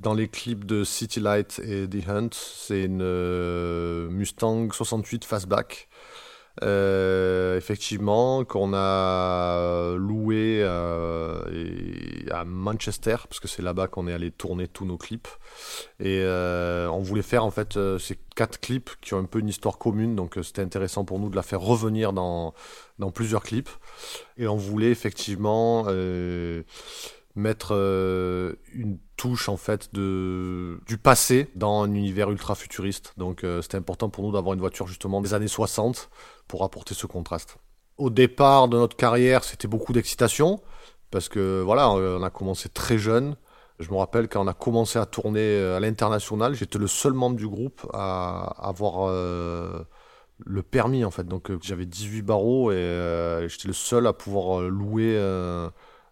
Dans 0.00 0.14
les 0.14 0.28
clips 0.28 0.64
de 0.64 0.84
City 0.84 1.18
Light 1.18 1.60
et 1.64 1.88
The 1.88 2.08
Hunt, 2.08 2.28
c'est 2.30 2.84
une 2.84 3.02
euh, 3.02 4.08
Mustang 4.08 4.70
68 4.70 5.24
Fastback. 5.24 5.88
Euh, 6.62 7.56
effectivement, 7.56 8.44
qu'on 8.44 8.74
a 8.74 9.96
loué 9.96 10.60
euh, 10.62 11.42
à 12.30 12.44
Manchester, 12.44 13.16
parce 13.28 13.40
que 13.40 13.48
c'est 13.48 13.62
là-bas 13.62 13.88
qu'on 13.88 14.06
est 14.06 14.12
allé 14.12 14.30
tourner 14.30 14.68
tous 14.68 14.84
nos 14.84 14.98
clips. 14.98 15.26
Et 15.98 16.24
on 16.24 17.00
voulait 17.00 17.22
faire 17.22 17.44
en 17.44 17.50
fait 17.50 17.76
ces 17.98 18.20
quatre 18.36 18.60
clips 18.60 18.90
qui 19.00 19.14
ont 19.14 19.18
un 19.18 19.24
peu 19.24 19.40
une 19.40 19.48
histoire 19.48 19.78
commune, 19.78 20.14
donc 20.14 20.38
c'était 20.44 20.62
intéressant 20.62 21.04
pour 21.04 21.18
nous 21.18 21.28
de 21.28 21.36
la 21.36 21.42
faire 21.42 21.60
revenir 21.60 22.12
dans, 22.12 22.54
dans 23.00 23.10
plusieurs 23.10 23.42
clips. 23.42 23.70
Et 24.36 24.46
on 24.46 24.56
voulait 24.56 24.90
effectivement 24.90 25.86
mettre 27.38 27.74
euh, 27.74 28.54
une 28.74 28.98
touche 29.16 29.48
en 29.48 29.56
fait 29.56 29.94
de 29.94 30.80
du 30.86 30.98
passé 30.98 31.50
dans 31.54 31.82
un 31.82 31.94
univers 31.94 32.30
ultra 32.30 32.54
futuriste. 32.54 33.14
Donc 33.16 33.44
euh, 33.44 33.62
c'était 33.62 33.78
important 33.78 34.10
pour 34.10 34.24
nous 34.24 34.32
d'avoir 34.32 34.54
une 34.54 34.60
voiture 34.60 34.86
justement 34.86 35.20
des 35.20 35.34
années 35.34 35.48
60 35.48 36.10
pour 36.46 36.64
apporter 36.64 36.94
ce 36.94 37.06
contraste. 37.06 37.56
Au 37.96 38.10
départ 38.10 38.68
de 38.68 38.76
notre 38.76 38.96
carrière, 38.96 39.44
c'était 39.44 39.68
beaucoup 39.68 39.92
d'excitation 39.92 40.60
parce 41.10 41.28
que 41.28 41.62
voilà, 41.62 41.90
on 41.90 42.22
a 42.22 42.30
commencé 42.30 42.68
très 42.68 42.98
jeune. 42.98 43.36
Je 43.78 43.90
me 43.90 43.96
rappelle 43.96 44.28
quand 44.28 44.44
on 44.44 44.48
a 44.48 44.54
commencé 44.54 44.98
à 44.98 45.06
tourner 45.06 45.40
euh, 45.40 45.76
à 45.76 45.80
l'international, 45.80 46.54
j'étais 46.54 46.78
le 46.78 46.88
seul 46.88 47.12
membre 47.12 47.36
du 47.36 47.46
groupe 47.46 47.86
à 47.94 48.52
avoir 48.58 49.12
le 50.44 50.62
permis 50.62 51.04
en 51.04 51.10
fait. 51.10 51.24
Donc 51.24 51.50
j'avais 51.62 51.86
18 51.86 52.22
barreaux 52.22 52.72
et 52.72 53.46
j'étais 53.48 53.68
le 53.68 53.74
seul 53.74 54.06
à 54.06 54.12
pouvoir 54.12 54.62
louer 54.62 55.16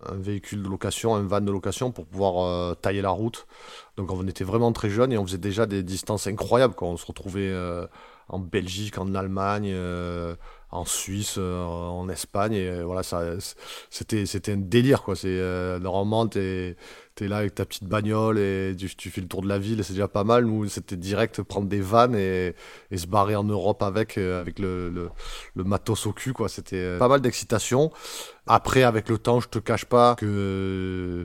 un 0.04 0.16
véhicule 0.16 0.62
de 0.62 0.68
location, 0.68 1.14
un 1.14 1.22
van 1.22 1.40
de 1.40 1.50
location 1.50 1.90
pour 1.90 2.06
pouvoir 2.06 2.44
euh, 2.44 2.74
tailler 2.74 3.02
la 3.02 3.10
route. 3.10 3.46
Donc 3.96 4.10
on 4.10 4.26
était 4.26 4.44
vraiment 4.44 4.72
très 4.72 4.90
jeunes 4.90 5.12
et 5.12 5.18
on 5.18 5.26
faisait 5.26 5.38
déjà 5.38 5.66
des 5.66 5.82
distances 5.82 6.26
incroyables. 6.26 6.74
On 6.80 6.96
se 6.96 7.06
retrouvait 7.06 7.50
euh, 7.50 7.86
en 8.28 8.38
Belgique, 8.38 8.98
en 8.98 9.14
Allemagne, 9.14 9.70
euh, 9.72 10.36
en 10.76 10.84
Suisse, 10.84 11.36
euh, 11.38 11.64
en 11.64 12.08
Espagne. 12.08 12.52
Et 12.54 12.68
euh, 12.68 12.84
voilà, 12.84 13.02
c'était, 13.90 14.52
un 14.52 14.56
délire 14.56 15.02
quoi. 15.02 15.16
C'est 15.16 15.28
euh, 15.28 15.78
normalement 15.78 16.26
t'es 16.26 16.76
T'es 17.14 17.28
là 17.28 17.38
avec 17.38 17.54
ta 17.54 17.64
petite 17.64 17.84
bagnole 17.84 18.38
et 18.38 18.76
tu, 18.76 19.10
fais 19.10 19.22
le 19.22 19.26
tour 19.26 19.40
de 19.40 19.48
la 19.48 19.58
ville 19.58 19.82
c'est 19.82 19.94
déjà 19.94 20.06
pas 20.06 20.22
mal. 20.22 20.44
Nous, 20.44 20.68
c'était 20.68 20.96
direct 20.96 21.40
prendre 21.40 21.66
des 21.66 21.80
vannes 21.80 22.14
et, 22.14 22.54
et, 22.90 22.98
se 22.98 23.06
barrer 23.06 23.36
en 23.36 23.44
Europe 23.44 23.82
avec, 23.82 24.18
avec 24.18 24.58
le, 24.58 24.90
le, 24.90 25.08
le, 25.54 25.64
matos 25.64 26.06
au 26.06 26.12
cul, 26.12 26.34
quoi. 26.34 26.50
C'était 26.50 26.98
pas 26.98 27.08
mal 27.08 27.22
d'excitation. 27.22 27.90
Après, 28.46 28.82
avec 28.82 29.08
le 29.08 29.16
temps, 29.16 29.40
je 29.40 29.48
te 29.48 29.58
cache 29.58 29.86
pas 29.86 30.14
que. 30.16 31.24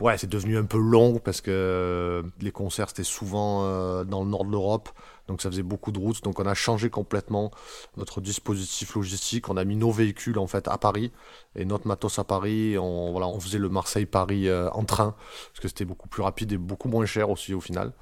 Ouais, 0.00 0.16
c'est 0.16 0.30
devenu 0.30 0.56
un 0.56 0.64
peu 0.64 0.78
long 0.78 1.18
parce 1.18 1.42
que 1.42 2.22
les 2.40 2.50
concerts 2.50 2.88
c'était 2.88 3.04
souvent 3.04 4.04
dans 4.04 4.24
le 4.24 4.30
nord 4.30 4.46
de 4.46 4.50
l'Europe, 4.50 4.88
donc 5.28 5.42
ça 5.42 5.50
faisait 5.50 5.62
beaucoup 5.62 5.92
de 5.92 5.98
routes. 5.98 6.22
Donc 6.22 6.38
on 6.38 6.46
a 6.46 6.54
changé 6.54 6.90
complètement 6.90 7.50
notre 7.96 8.20
dispositif 8.20 8.94
logistique. 8.94 9.48
On 9.48 9.56
a 9.56 9.64
mis 9.64 9.76
nos 9.76 9.90
véhicules 9.90 10.38
en 10.38 10.46
fait 10.46 10.68
à 10.68 10.78
Paris 10.78 11.12
et 11.56 11.64
notre 11.64 11.88
matos 11.88 12.18
à 12.18 12.24
Paris. 12.24 12.78
On, 12.78 13.10
voilà, 13.10 13.26
on 13.26 13.40
faisait 13.40 13.58
le 13.58 13.68
Marseille-Paris 13.68 14.48
euh, 14.48 14.70
en 14.70 14.84
train 14.84 15.14
parce 15.48 15.60
que 15.60 15.68
c'était 15.68 15.84
beaucoup 15.84 16.08
plus 16.08 16.22
rapide 16.22 16.52
et 16.52 16.58
beaucoup 16.58 16.88
moins 16.88 17.06
cher 17.06 17.30
aussi 17.30 17.54
au 17.54 17.60
final. 17.60 17.92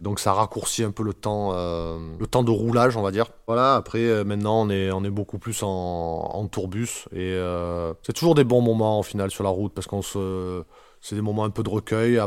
Donc 0.00 0.20
ça 0.20 0.32
raccourcit 0.32 0.84
un 0.84 0.90
peu 0.90 1.02
le 1.02 1.12
temps, 1.12 1.50
euh, 1.52 1.98
le 2.18 2.26
temps 2.26 2.42
de 2.42 2.50
roulage, 2.50 2.96
on 2.96 3.02
va 3.02 3.10
dire. 3.10 3.26
Voilà. 3.46 3.74
Après 3.74 3.98
euh, 3.98 4.24
maintenant 4.24 4.66
on 4.66 4.70
est 5.04 5.10
beaucoup 5.10 5.38
plus 5.38 5.62
en, 5.62 6.48
tourbus 6.50 7.06
et 7.12 7.36
c'est 8.02 8.12
toujours 8.12 8.34
des 8.34 8.44
bons 8.44 8.60
moments 8.60 9.00
au 9.00 9.02
final 9.02 9.30
sur 9.30 9.44
la 9.44 9.50
route 9.50 9.72
parce 9.74 9.86
qu'on 9.86 10.02
se 10.02 10.62
c'est 11.00 11.16
des 11.16 11.22
moments 11.22 11.44
un 11.44 11.50
peu 11.50 11.62
de 11.62 11.70
recueil. 11.70 12.20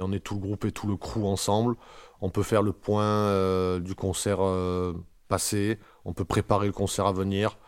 On 0.00 0.12
est 0.12 0.20
tout 0.20 0.34
le 0.34 0.40
groupe 0.40 0.64
et 0.64 0.72
tout 0.72 0.86
le 0.86 0.96
crew 0.96 1.24
ensemble. 1.24 1.74
On 2.20 2.30
peut 2.30 2.42
faire 2.42 2.62
le 2.62 2.72
point 2.72 3.04
euh, 3.04 3.80
du 3.80 3.94
concert 3.94 4.38
euh, 4.40 4.94
passé. 5.28 5.78
On 6.04 6.12
peut 6.12 6.24
préparer 6.24 6.66
le 6.66 6.72
concert 6.72 7.06
à 7.06 7.12
venir. 7.12 7.58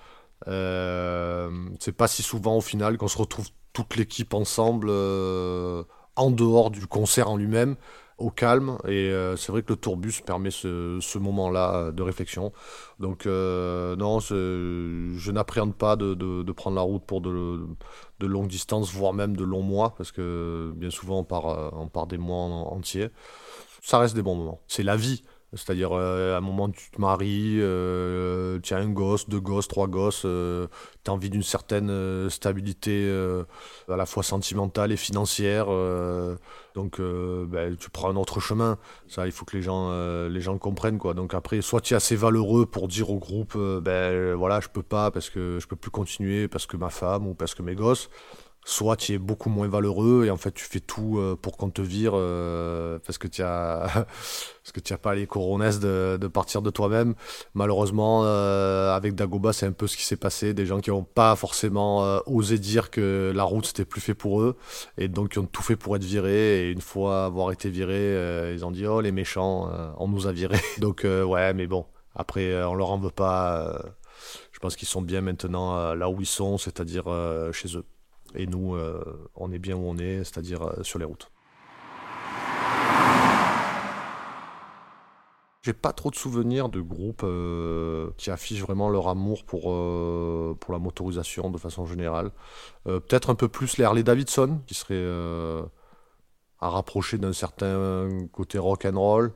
Euh, 0.48 1.50
c'est 1.78 1.92
pas 1.92 2.08
si 2.08 2.22
souvent 2.22 2.56
au 2.56 2.60
final 2.60 2.96
qu'on 2.96 3.08
se 3.08 3.18
retrouve 3.18 3.48
toute 3.72 3.96
l'équipe 3.96 4.34
ensemble 4.34 4.90
en 4.90 6.30
dehors 6.30 6.70
du 6.70 6.86
concert 6.86 7.30
en 7.30 7.36
lui-même 7.36 7.76
au 8.18 8.30
calme 8.30 8.78
et 8.88 9.12
c'est 9.36 9.52
vrai 9.52 9.62
que 9.62 9.72
le 9.72 9.76
tourbus 9.76 10.22
permet 10.24 10.50
ce, 10.50 11.18
moment-là 11.18 11.92
de 11.92 12.02
réflexion 12.02 12.52
donc 12.98 13.26
non 13.26 14.18
je 14.18 15.30
n'appréhende 15.30 15.74
pas 15.74 15.96
de, 15.96 16.52
prendre 16.52 16.76
la 16.76 16.82
route 16.82 17.04
pour 17.04 17.20
de, 17.20 17.76
longues 18.22 18.48
distances 18.48 18.92
voire 18.92 19.12
même 19.12 19.36
de 19.36 19.44
longs 19.44 19.62
mois 19.62 19.94
parce 19.94 20.10
que 20.10 20.72
bien 20.74 20.90
souvent 20.90 21.18
on 21.20 21.24
part, 21.24 22.06
des 22.08 22.18
mois 22.18 22.38
en, 22.38 22.76
entiers 22.76 23.10
ça 23.82 23.98
reste 23.98 24.14
des 24.14 24.22
bons 24.22 24.34
moments 24.34 24.60
c'est 24.66 24.82
la 24.82 24.96
vie 24.96 25.22
c'est-à-dire, 25.52 25.90
euh, 25.92 26.34
à 26.34 26.38
un 26.38 26.40
moment, 26.40 26.70
tu 26.70 26.90
te 26.92 27.00
maries, 27.00 27.58
euh, 27.58 28.60
tu 28.62 28.72
as 28.72 28.76
un 28.76 28.88
gosse, 28.88 29.28
deux 29.28 29.40
gosses, 29.40 29.66
trois 29.66 29.88
gosses, 29.88 30.22
euh, 30.24 30.68
tu 31.04 31.10
as 31.10 31.14
envie 31.14 31.28
d'une 31.28 31.42
certaine 31.42 31.90
euh, 31.90 32.28
stabilité 32.30 33.10
à 33.88 33.96
la 33.96 34.06
fois 34.06 34.22
sentimentale 34.22 34.92
et 34.92 34.96
financière. 34.96 35.66
donc, 36.74 37.00
ben, 37.00 37.76
tu 37.76 37.90
prends 37.90 38.10
un 38.10 38.16
autre 38.16 38.38
chemin. 38.38 38.78
Ça, 39.08 39.26
il 39.26 39.32
faut 39.32 39.44
que 39.44 39.56
les 39.56 39.62
gens, 39.62 39.90
les 40.28 40.40
gens 40.40 40.56
comprennent. 40.58 40.98
Quoi. 40.98 41.14
Donc, 41.14 41.34
après, 41.34 41.60
soit 41.62 41.80
tu 41.80 41.94
es 41.94 41.96
assez 41.96 42.16
valeureux 42.16 42.66
pour 42.66 42.86
dire 42.86 43.10
au 43.10 43.18
groupe, 43.18 43.56
ben 43.56 44.34
voilà, 44.34 44.60
je 44.60 44.68
peux 44.68 44.82
pas 44.82 45.10
parce 45.10 45.30
que 45.30 45.58
je 45.60 45.66
peux 45.66 45.76
plus 45.76 45.90
continuer, 45.90 46.46
parce 46.46 46.66
que 46.66 46.76
ma 46.76 46.90
femme 46.90 47.26
ou 47.26 47.34
parce 47.34 47.54
que 47.54 47.62
mes 47.62 47.74
gosses. 47.74 48.08
Soit 48.64 48.96
tu 48.96 49.14
es 49.14 49.18
beaucoup 49.18 49.48
moins 49.48 49.68
valeureux 49.68 50.24
et 50.26 50.30
en 50.30 50.36
fait 50.36 50.52
tu 50.52 50.64
fais 50.64 50.80
tout 50.80 51.18
euh, 51.18 51.36
pour 51.40 51.56
qu'on 51.56 51.70
te 51.70 51.80
vire 51.80 52.12
euh, 52.14 52.98
parce 53.06 53.18
que 53.18 53.26
tu 53.26 53.42
as 53.42 53.86
parce 53.94 54.72
que 54.72 54.80
tu 54.80 54.92
as 54.92 54.98
pas 54.98 55.14
les 55.14 55.26
coronesses 55.26 55.80
de, 55.80 56.18
de 56.20 56.28
partir 56.28 56.60
de 56.62 56.70
toi-même. 56.70 57.14
Malheureusement, 57.54 58.22
euh, 58.24 58.94
avec 58.94 59.14
Dagoba, 59.14 59.52
c'est 59.52 59.66
un 59.66 59.72
peu 59.72 59.86
ce 59.86 59.96
qui 59.96 60.04
s'est 60.04 60.16
passé. 60.16 60.52
Des 60.52 60.66
gens 60.66 60.80
qui 60.80 60.90
n'ont 60.90 61.02
pas 61.02 61.34
forcément 61.34 62.20
osé 62.26 62.58
dire 62.58 62.90
que 62.90 63.32
la 63.34 63.44
route 63.44 63.66
c'était 63.66 63.84
plus 63.84 64.00
fait 64.00 64.14
pour 64.14 64.42
eux 64.42 64.56
et 64.98 65.08
donc 65.08 65.30
qui 65.30 65.38
ont 65.38 65.46
tout 65.46 65.62
fait 65.62 65.76
pour 65.76 65.96
être 65.96 66.04
virés. 66.04 66.68
Et 66.68 66.70
une 66.70 66.82
fois 66.82 67.24
avoir 67.24 67.52
été 67.52 67.70
virés, 67.70 68.52
ils 68.52 68.64
ont 68.64 68.70
dit 68.70 68.86
oh 68.86 69.00
les 69.00 69.12
méchants, 69.12 69.70
on 69.98 70.08
nous 70.08 70.26
a 70.26 70.32
virés. 70.32 70.60
donc 70.78 71.04
ouais, 71.04 71.54
mais 71.54 71.66
bon, 71.66 71.86
après 72.14 72.62
on 72.64 72.74
leur 72.74 72.90
en 72.90 72.98
veut 72.98 73.10
pas. 73.10 73.82
je 74.52 74.58
pense 74.58 74.76
qu'ils 74.76 74.88
sont 74.88 75.02
bien 75.02 75.22
maintenant 75.22 75.94
là 75.94 76.10
où 76.10 76.20
ils 76.20 76.26
sont, 76.26 76.58
c'est-à-dire 76.58 77.04
chez 77.52 77.76
eux. 77.76 77.84
Et 78.34 78.46
nous, 78.46 78.74
euh, 78.74 79.28
on 79.34 79.52
est 79.52 79.58
bien 79.58 79.76
où 79.76 79.84
on 79.84 79.96
est, 79.96 80.18
c'est-à-dire 80.24 80.62
euh, 80.62 80.82
sur 80.82 80.98
les 80.98 81.04
routes. 81.04 81.30
J'ai 85.62 85.74
pas 85.74 85.92
trop 85.92 86.10
de 86.10 86.16
souvenirs 86.16 86.70
de 86.70 86.80
groupes 86.80 87.22
euh, 87.22 88.10
qui 88.16 88.30
affichent 88.30 88.62
vraiment 88.62 88.88
leur 88.88 89.08
amour 89.08 89.44
pour, 89.44 89.64
pour 89.64 90.72
la 90.72 90.78
motorisation 90.78 91.50
de 91.50 91.58
façon 91.58 91.84
générale. 91.84 92.30
Peut-être 92.84 93.28
un 93.28 93.34
peu 93.34 93.48
plus 93.48 93.76
les 93.76 93.84
Harley 93.84 94.02
Davidson, 94.02 94.62
qui 94.66 94.72
serait 94.72 95.06
à 96.60 96.68
rapprocher 96.70 97.18
d'un 97.18 97.34
certain 97.34 98.08
côté 98.32 98.56
rock 98.56 98.86
and 98.86 98.98
roll. 98.98 99.32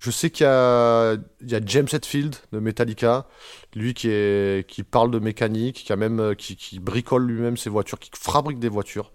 Je 0.00 0.10
sais 0.10 0.30
qu'il 0.30 0.44
y 0.44 0.48
a, 0.48 1.18
James 1.42 1.86
Hetfield 1.92 2.34
de 2.52 2.58
Metallica, 2.58 3.26
lui 3.74 3.92
qui, 3.92 4.82
parle 4.90 5.10
de 5.10 5.18
mécanique, 5.18 5.84
qui, 5.84 5.92
a 5.92 5.96
même, 5.96 6.34
qui, 6.36 6.80
bricole 6.80 7.26
lui-même 7.26 7.58
ses 7.58 7.68
voitures, 7.68 7.98
qui 7.98 8.10
fabrique 8.14 8.58
des 8.58 8.70
voitures, 8.70 9.12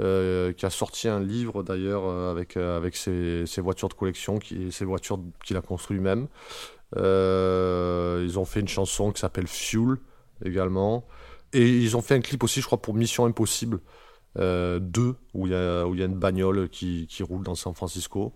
euh, 0.00 0.54
qui 0.54 0.64
a 0.64 0.70
sorti 0.70 1.08
un 1.08 1.20
livre 1.20 1.62
d'ailleurs 1.62 2.06
euh, 2.06 2.30
avec, 2.30 2.56
euh, 2.56 3.44
ses, 3.46 3.60
voitures 3.60 3.90
de 3.90 3.94
collection, 3.94 4.38
ses 4.70 4.84
voitures 4.86 5.20
qu'il 5.44 5.58
a 5.58 5.60
construit 5.60 5.98
lui-même. 5.98 6.28
ils 6.96 8.38
ont 8.38 8.46
fait 8.46 8.60
une 8.60 8.68
chanson 8.68 9.12
qui 9.12 9.20
s'appelle 9.20 9.46
Fuel 9.46 9.98
également. 10.42 11.06
Et 11.52 11.68
ils 11.68 11.98
ont 11.98 12.02
fait 12.02 12.14
un 12.14 12.20
clip 12.20 12.42
aussi, 12.42 12.62
je 12.62 12.66
crois, 12.66 12.80
pour 12.80 12.94
Mission 12.94 13.26
Impossible. 13.26 13.78
2 14.36 14.40
euh, 14.42 15.14
où 15.34 15.46
il 15.46 15.52
y, 15.52 15.54
a, 15.54 16.06
une 16.06 16.14
bagnole 16.14 16.68
qui, 16.68 17.08
roule 17.28 17.42
dans 17.42 17.54
San 17.54 17.74
Francisco. 17.74 18.32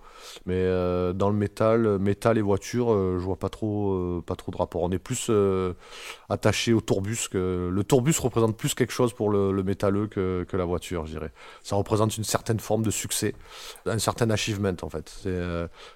Mais 0.47 0.55
euh, 0.57 1.12
dans 1.12 1.31
le 1.31 1.37
métal, 1.37 1.99
métal 1.99 2.38
et 2.38 2.40
voiture, 2.40 2.93
euh, 2.93 3.19
je 3.19 3.25
vois 3.25 3.38
pas 3.38 3.49
trop, 3.49 4.21
pas 4.26 4.35
trop 4.35 4.50
de 4.50 4.57
rapport. 4.57 4.83
On 4.83 4.90
est 4.90 4.99
plus 4.99 5.31
attaché 6.28 6.73
au 6.73 6.81
tourbus. 6.81 7.28
Que... 7.31 7.69
Le 7.73 7.85
tourbus 7.85 8.19
représente 8.21 8.57
plus 8.57 8.75
quelque 8.75 8.93
chose 8.93 9.12
pour 9.12 9.31
le, 9.31 9.52
le 9.52 9.62
métalleux 9.62 10.07
que, 10.07 10.47
la 10.52 10.64
voiture, 10.64 11.07
je 11.07 11.12
dirais. 11.12 11.33
Ça 11.62 11.76
représente 11.76 12.17
une 12.17 12.25
certaine 12.25 12.59
forme 12.59 12.83
de 12.83 12.90
succès, 12.90 13.35
un 13.87 13.99
certain 13.99 14.28
achievement 14.31 14.75
en 14.83 14.90
fait. 14.90 15.28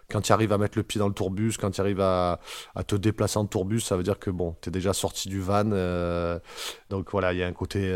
Quand 0.08 0.20
tu 0.20 0.32
arrives 0.32 0.52
à 0.52 0.58
mettre 0.58 0.78
le 0.78 0.84
pied 0.84 1.00
dans 1.00 1.08
le 1.08 1.14
tourbus, 1.14 1.54
quand 1.60 1.70
tu 1.70 1.80
arrives 1.80 2.00
à, 2.00 2.38
te 2.86 2.94
déplacer 2.94 3.38
en 3.38 3.46
tourbus, 3.46 3.80
ça 3.80 3.96
veut 3.96 4.04
dire 4.04 4.20
que 4.20 4.30
bon, 4.30 4.54
tu 4.60 4.68
es 4.68 4.72
déjà 4.72 4.92
sorti 4.92 5.28
du 5.28 5.40
van. 5.40 5.64
donc 6.90 7.10
voilà, 7.10 7.32
il 7.32 7.38
y 7.40 7.42
a 7.42 7.46
un 7.46 7.52
côté, 7.52 7.88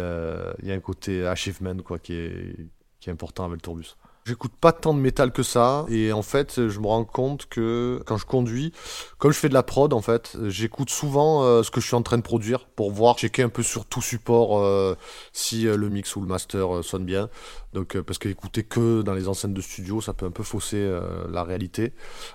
y 0.62 0.72
a 0.72 0.74
un 0.74 0.80
côté 0.80 1.24
achievement 1.24 1.76
quoi 1.84 1.95
qui 1.98 2.14
est, 2.14 2.68
important 3.08 3.44
avec 3.44 3.58
le 3.58 3.60
tourbus. 3.60 3.94
J'écoute 4.26 4.54
pas 4.60 4.72
tant 4.72 4.92
de 4.92 4.98
métal 4.98 5.30
que 5.30 5.44
ça, 5.44 5.86
et 5.88 6.12
en 6.12 6.22
fait, 6.22 6.66
je 6.66 6.80
me 6.80 6.88
rends 6.88 7.04
compte 7.04 7.46
que 7.46 8.02
quand 8.06 8.16
je 8.16 8.26
conduis, 8.26 8.72
comme 9.18 9.30
je 9.30 9.38
fais 9.38 9.48
de 9.48 9.54
la 9.54 9.62
prod, 9.62 9.92
en 9.92 10.02
fait, 10.02 10.36
j'écoute 10.48 10.90
souvent 10.90 11.44
euh, 11.44 11.62
ce 11.62 11.70
que 11.70 11.80
je 11.80 11.86
suis 11.86 11.94
en 11.94 12.02
train 12.02 12.16
de 12.16 12.24
produire 12.24 12.66
pour 12.66 12.90
voir, 12.90 13.16
checker 13.16 13.44
un 13.44 13.48
peu 13.48 13.62
sur 13.62 13.84
tout 13.84 14.02
support 14.02 14.58
euh, 14.58 14.96
si 15.32 15.68
euh, 15.68 15.76
le 15.76 15.88
mix 15.90 16.16
ou 16.16 16.20
le 16.22 16.26
master 16.26 16.82
sonne 16.82 17.04
bien. 17.04 17.30
Donc, 17.72 17.96
parce 18.00 18.18
qu'écouter 18.18 18.64
que 18.64 19.02
dans 19.02 19.14
les 19.14 19.28
enceintes 19.28 19.54
de 19.54 19.60
studio, 19.60 20.00
ça 20.00 20.12
peut 20.12 20.26
un 20.26 20.32
peu 20.32 20.42
fausser 20.42 20.90
la 21.30 21.44
réalité. 21.44 21.92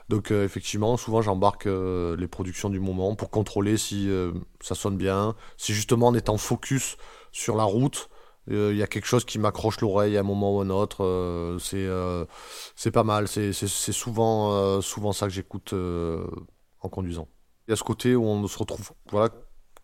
Donc, 0.08 0.32
effectivement, 0.32 0.96
souvent 0.96 1.22
j'embarque 1.22 1.65
les 1.65 2.27
productions 2.27 2.70
du 2.70 2.80
moment 2.80 3.15
pour 3.15 3.32
contrôler 3.32 3.75
si 3.75 4.10
ça 4.62 4.75
sonne 4.75 4.96
bien, 4.96 5.36
si 5.58 5.74
justement 5.74 6.08
en 6.08 6.15
étant 6.15 6.38
focus 6.38 6.96
sur 7.34 7.58
la 7.58 7.63
route, 7.63 8.10
il 8.48 8.56
euh, 8.56 8.74
y 8.74 8.82
a 8.82 8.88
quelque 8.88 9.06
chose 9.06 9.24
qui 9.24 9.38
m'accroche 9.40 9.80
l'oreille 9.82 10.18
à 10.18 10.22
un 10.22 10.24
moment 10.24 10.56
ou 10.56 10.62
à 10.62 10.64
un 10.64 10.70
autre. 10.70 11.04
Euh, 11.04 11.60
c'est 11.60 11.86
euh, 11.86 12.25
c'est 12.75 12.92
pas 12.92 13.04
mal. 13.04 13.27
C'est 13.27 13.54
souvent, 13.54 14.82
souvent 14.82 15.14
ça 15.14 15.27
que 15.27 15.34
j'écoute 15.34 15.74
en 15.74 16.90
conduisant. 16.90 17.27
Il 17.68 17.72
y 17.72 17.74
a 17.74 17.75
ce 17.75 17.84
côté 17.84 18.16
où 18.16 18.25
on 18.25 18.48
se 18.48 18.58
retrouve, 18.58 18.92
voilà, 19.12 19.30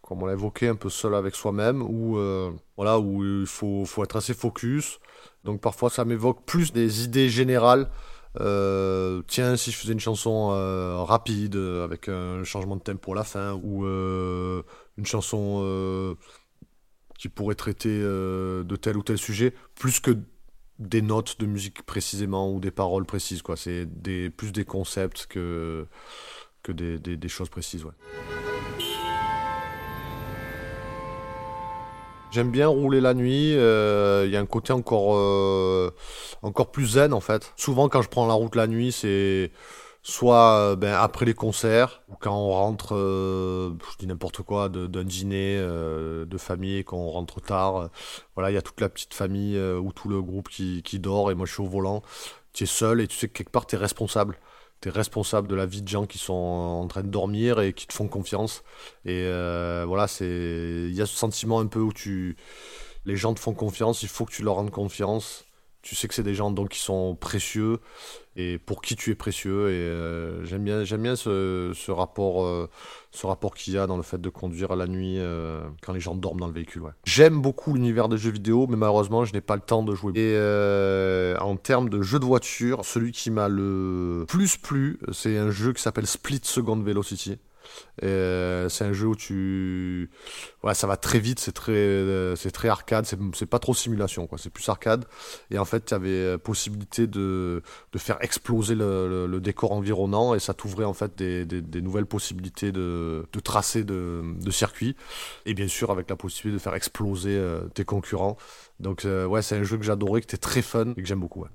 comme 0.01 0.23
on 0.23 0.25
l'a 0.25 0.33
évoqué, 0.33 0.67
un 0.67 0.75
peu 0.75 0.89
seul 0.89 1.13
avec 1.13 1.35
soi-même, 1.35 1.81
où, 1.83 2.17
voilà, 2.75 2.99
où 2.99 3.23
il 3.23 3.45
faut, 3.45 3.85
faut 3.85 4.03
être 4.03 4.15
assez 4.15 4.33
focus. 4.33 4.99
Donc 5.43 5.61
parfois 5.61 5.89
ça 5.89 6.03
m'évoque 6.03 6.43
plus 6.45 6.73
des 6.73 7.03
idées 7.03 7.29
générales. 7.29 7.89
tiens, 8.35 9.55
si 9.55 9.71
je 9.71 9.77
faisais 9.77 9.93
une 9.93 9.99
chanson 9.99 10.47
rapide 11.05 11.55
avec 11.55 12.09
un 12.09 12.43
changement 12.43 12.75
de 12.75 12.81
tempo 12.81 13.11
à 13.11 13.15
la 13.15 13.23
fin, 13.23 13.53
ou 13.53 13.85
une 13.85 15.05
chanson 15.05 16.17
qui 17.17 17.29
pourrait 17.29 17.55
traiter 17.55 17.89
euh, 17.91 18.63
de 18.63 18.75
tel 18.75 18.97
ou 18.97 19.03
tel 19.03 19.17
sujet, 19.17 19.53
plus 19.75 19.99
que 19.99 20.17
des 20.79 21.01
notes 21.01 21.39
de 21.39 21.45
musique 21.45 21.83
précisément 21.83 22.51
ou 22.51 22.59
des 22.59 22.71
paroles 22.71 23.05
précises. 23.05 23.41
Quoi. 23.41 23.57
C'est 23.57 23.85
des, 23.85 24.29
plus 24.29 24.51
des 24.51 24.65
concepts 24.65 25.25
que, 25.27 25.87
que 26.61 26.71
des, 26.71 27.27
choses 27.27 27.49
précises. 27.49 27.83
J'aime 32.29 32.51
bien 32.51 32.67
rouler 32.67 33.01
la 33.01 33.13
nuit. 33.13 33.55
Euh, 33.55 34.23
il 34.25 34.31
y 34.31 34.37
a 34.37 34.39
un 34.39 34.45
côté 34.45 34.73
encore, 34.73 35.15
euh, 35.15 35.91
encore 36.43 36.71
plus 36.71 36.85
zen 36.85 37.13
en 37.13 37.21
fait. 37.21 37.53
Souvent 37.55 37.89
quand 37.89 38.01
je 38.01 38.09
prends 38.09 38.27
la 38.27 38.33
route 38.33 38.55
la 38.55 38.67
nuit, 38.67 38.91
c'est 38.91 39.51
soit 40.07 40.59
euh, 40.59 40.75
ben, 40.77 40.93
après 40.93 41.25
les 41.25 41.33
concerts, 41.33 42.01
ou 42.07 42.15
quand 42.15 42.33
on 42.33 42.51
rentre, 42.51 42.95
euh, 42.95 43.73
je 43.91 43.97
dis 43.97 44.07
n'importe 44.07 44.41
quoi, 44.41 44.69
d'un 44.69 45.03
dîner 45.03 45.57
euh, 45.59 46.25
de 46.25 46.37
famille 46.37 46.77
et 46.77 46.83
qu'on 46.85 47.09
rentre 47.09 47.41
tard. 47.41 47.89
voilà, 48.35 48.49
il 48.49 48.53
y 48.53 48.57
a 48.57 48.61
toute 48.61 48.79
la 48.79 48.87
petite 48.87 49.13
famille 49.13 49.59
ou 49.59 49.91
tout 49.91 50.07
le 50.07 50.21
groupe 50.21 50.47
qui, 50.47 50.81
qui, 50.83 50.99
dort 50.99 51.29
et 51.29 51.35
moi 51.35 51.45
je 51.45 51.53
suis 51.53 51.61
au 51.61 51.67
volant. 51.67 52.03
Tu 52.53 52.63
es 52.63 52.67
seul 52.67 53.01
et 53.01 53.07
tu 53.07 53.17
sais 53.17 53.27
que 53.27 53.33
quelque 53.33 53.51
part 53.51 53.67
tu 53.67 53.75
es 53.75 53.77
responsable. 53.77 54.39
Tu 54.81 54.89
es 54.89 54.91
responsable 54.91 55.47
de 55.49 55.55
la 55.55 55.65
vie 55.65 55.81
de 55.81 55.87
gens 55.89 56.05
qui 56.05 56.19
sont 56.19 56.33
en 56.33 56.87
train 56.87 57.03
de 57.03 57.09
dormir 57.09 57.59
et 57.59 57.73
qui 57.73 57.87
te 57.87 57.93
font 57.93 58.07
confiance. 58.07 58.63
Et 59.05 59.25
voilà, 59.85 60.07
c'est 60.07 60.25
il 60.25 60.93
y 60.95 61.01
a 61.01 61.05
ce 61.05 61.17
sentiment 61.17 61.59
un 61.59 61.67
peu 61.67 61.79
où 61.79 61.91
tu 61.93 62.37
les 63.05 63.15
gens 63.17 63.33
te 63.33 63.39
font 63.39 63.53
confiance, 63.53 64.03
il 64.03 64.09
faut 64.09 64.25
que 64.25 64.33
tu 64.33 64.43
leur 64.43 64.55
rendes 64.55 64.71
confiance 64.71 65.46
tu 65.87 65.95
sais 65.95 66.09
que 66.09 66.13
c'est 66.13 66.23
des 66.23 66.35
gens 66.35 66.51
donc 66.51 66.67
qui 66.67 66.79
sont 66.79 67.15
précieux 67.15 67.79
et 68.35 68.57
pour 68.57 68.81
qui 68.81 68.97
tu 68.97 69.09
es 69.09 69.15
précieux. 69.15 69.69
Et 69.69 69.75
euh, 69.75 70.43
j'aime 70.43 70.65
bien 70.65 70.83
j'aime 70.83 71.01
bien 71.01 71.15
ce, 71.15 71.71
ce 71.73 71.91
rapport 71.91 72.43
euh, 72.43 72.69
ce 73.11 73.25
rapport 73.25 73.55
qu'il 73.55 73.73
y 73.73 73.77
a 73.77 73.87
dans 73.87 73.95
le 73.95 74.03
fait 74.03 74.19
de 74.19 74.27
conduire 74.27 74.75
la 74.75 74.85
nuit 74.85 75.15
euh, 75.17 75.61
quand 75.81 75.93
les 75.93 76.01
gens 76.01 76.13
dorment 76.13 76.41
dans 76.41 76.47
le 76.47 76.53
véhicule 76.53 76.83
j'aime 77.05 77.41
beaucoup 77.41 77.73
l'univers 77.73 78.09
des 78.09 78.17
jeux 78.17 78.31
vidéo 78.31 78.67
mais 78.67 78.75
malheureusement 78.75 79.23
je 79.23 79.31
n'ai 79.31 79.39
pas 79.39 79.55
le 79.55 79.61
temps 79.61 79.81
de 79.81 79.95
jouer. 79.95 80.11
Et 80.15 81.37
en 81.39 81.55
termes 81.55 81.87
de 81.87 82.01
jeux 82.01 82.19
de 82.19 82.25
voiture 82.25 82.83
celui 82.83 83.13
qui 83.13 83.31
m'a 83.31 83.47
le 83.47 84.25
plus 84.27 84.57
plu 84.57 84.99
c'est 85.13 85.37
un 85.37 85.51
jeu 85.51 85.71
qui 85.71 85.81
s'appelle 85.81 86.07
Split 86.07 86.41
Second 86.43 86.81
Velocity 86.81 87.37
c'est 88.01 88.83
un 88.83 88.93
jeu 88.93 89.07
où 89.07 89.15
tu, 89.15 90.09
ouais, 90.63 90.73
ça 90.73 90.87
va 90.87 90.97
très 90.97 91.19
vite, 91.19 91.39
c'est 91.39 91.51
très, 91.51 91.71
euh, 91.71 92.35
c'est 92.35 92.51
très 92.51 92.69
arcade, 92.69 93.05
c'est 93.05 93.45
pas 93.45 93.59
trop 93.59 93.73
simulation, 93.73 94.27
quoi. 94.27 94.37
C'est 94.37 94.49
plus 94.49 94.67
arcade. 94.69 95.05
Et 95.51 95.57
en 95.57 95.65
fait, 95.65 95.85
tu 95.85 95.93
avais 95.93 96.09
euh, 96.09 96.37
possibilité 96.37 97.07
de, 97.07 97.63
de 97.91 97.97
faire 97.97 98.17
exploser 98.21 98.75
le, 98.75 99.39
décor 99.39 99.71
environnant 99.71 100.33
et 100.33 100.39
ça 100.39 100.53
t'ouvrait 100.53 100.85
en 100.85 100.93
fait 100.93 101.15
des, 101.15 101.45
des, 101.45 101.81
nouvelles 101.81 102.07
possibilités 102.07 102.71
de, 102.71 103.25
de 103.31 103.39
tracés 103.39 103.83
de, 103.83 104.23
de 104.41 104.51
circuits. 104.51 104.95
Et 105.45 105.53
bien 105.53 105.67
sûr, 105.67 105.91
avec 105.91 106.09
la 106.09 106.15
possibilité 106.15 106.57
de 106.57 106.61
faire 106.61 106.73
exploser 106.73 107.39
tes 107.73 107.85
concurrents. 107.85 108.37
Donc, 108.79 109.05
ouais, 109.05 109.41
c'est 109.41 109.55
un 109.57 109.63
jeu 109.63 109.77
que 109.77 109.83
j'adorais, 109.83 110.21
qui 110.21 110.25
était 110.25 110.37
très 110.37 110.61
fun 110.61 110.91
et 110.97 111.01
que 111.01 111.07
j'aime 111.07 111.19
beaucoup. 111.19 111.45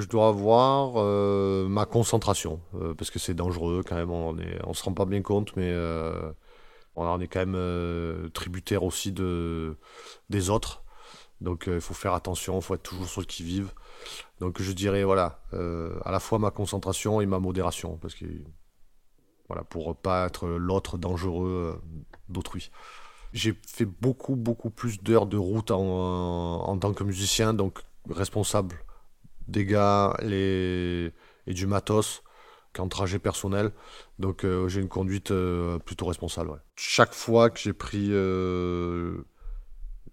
Je 0.00 0.08
dois 0.08 0.28
avoir, 0.28 0.94
euh, 0.96 1.68
ma 1.68 1.86
concentration, 1.86 2.60
euh, 2.74 2.94
parce 2.94 3.10
que 3.10 3.18
c'est 3.18 3.34
dangereux 3.34 3.82
quand 3.86 3.96
même, 3.96 4.10
on 4.10 4.36
on 4.64 4.74
se 4.74 4.82
rend 4.84 4.92
pas 4.92 5.04
bien 5.04 5.22
compte, 5.22 5.54
mais 5.56 5.70
euh, 5.70 6.32
on 6.96 7.20
est 7.20 7.28
quand 7.28 7.44
même 7.44 8.30
tributaire 8.32 8.82
aussi 8.82 9.12
de, 9.12 9.76
des 10.30 10.50
autres. 10.50 10.82
Donc 11.40 11.64
il 11.66 11.80
faut 11.80 11.94
faire 11.94 12.14
attention, 12.14 12.56
il 12.56 12.62
faut 12.62 12.74
être 12.74 12.82
toujours 12.82 13.06
sur 13.06 13.20
le 13.20 13.26
qui-vive. 13.26 13.72
Donc 14.40 14.62
je 14.62 14.72
dirais, 14.72 15.04
voilà, 15.04 15.40
à 15.52 16.10
la 16.10 16.20
fois 16.20 16.38
ma 16.38 16.50
concentration 16.50 17.20
et 17.20 17.26
ma 17.26 17.38
modération, 17.38 17.98
parce 17.98 18.14
que, 18.14 18.24
voilà, 19.48 19.62
pour 19.64 19.94
pas 19.96 20.26
être 20.26 20.48
l'autre 20.48 20.96
dangereux 20.98 21.80
d'autrui. 22.28 22.70
J'ai 23.32 23.54
fait 23.66 23.84
beaucoup, 23.84 24.36
beaucoup 24.36 24.70
plus 24.70 25.02
d'heures 25.02 25.26
de 25.26 25.36
route 25.36 25.70
en, 25.70 25.78
en 26.66 26.78
tant 26.78 26.94
que 26.94 27.04
musicien, 27.04 27.52
donc 27.52 27.82
responsable 28.08 28.76
des 29.48 29.64
gars 29.64 30.16
les... 30.22 31.12
et 31.46 31.54
du 31.54 31.66
matos 31.66 32.22
qu'en 32.72 32.88
trajet 32.88 33.18
personnel. 33.18 33.72
Donc 34.18 34.46
j'ai 34.68 34.80
une 34.80 34.88
conduite 34.88 35.32
plutôt 35.84 36.06
responsable. 36.06 36.62
Chaque 36.76 37.14
fois 37.14 37.50
que 37.50 37.58
j'ai 37.58 37.72
pris 37.72 38.10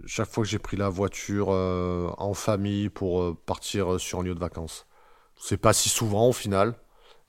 chaque 0.06 0.30
fois 0.30 0.44
que 0.44 0.50
j'ai 0.50 0.60
pris 0.60 0.78
la 0.78 0.90
voiture 0.90 1.50
en 1.50 2.34
famille 2.34 2.90
pour 2.90 3.38
partir 3.42 4.00
sur 4.00 4.20
un 4.20 4.24
lieu 4.24 4.36
de 4.36 4.40
vacances. 4.40 4.86
C'est 5.36 5.58
pas 5.58 5.74
si 5.74 5.90
souvent 5.90 6.30
au 6.30 6.34
final. 6.34 6.76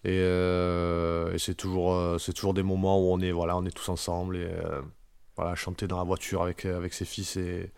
Et, 0.05 0.19
et 0.19 1.39
c'est 1.39 1.55
toujours, 1.55 2.21
c'est 2.21 2.33
toujours 2.33 2.55
des 2.55 2.63
moments 2.63 3.01
où 3.01 3.13
on 3.13 3.21
est, 3.21 3.33
voilà, 3.33 3.57
on 3.57 3.65
est 3.65 3.75
tous 3.75 3.89
ensemble 3.89 4.37
et 4.37 4.49
voilà, 5.37 5.55
chanter 5.55 5.87
dans 5.87 5.99
la 5.99 6.05
voiture 6.05 6.43
avec, 6.43 6.65
avec 6.65 6.95
ses 6.95 7.05
fils 7.05 7.37
et, 7.37 7.73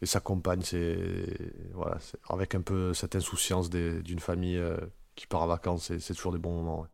et 0.00 0.06
sa 0.06 0.20
compagne, 0.20 0.60
c'est 0.62 0.96
voilà, 1.74 1.98
avec 2.28 2.54
un 2.54 2.60
peu 2.60 2.94
cette 2.94 3.16
insouciance 3.16 3.70
d'une 3.70 4.20
famille 4.20 4.56
euh, 4.56 4.76
qui 5.16 5.26
part 5.26 5.42
en 5.42 5.46
vacances, 5.48 5.92
c'est 5.98 6.14
toujours 6.14 6.32
des 6.32 6.38
bons 6.38 6.54
moments. 6.62 6.86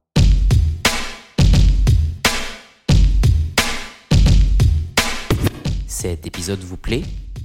Cet 5.87 6.27
épisode 6.27 6.61
vous 6.61 6.77
plaît? 6.77 7.03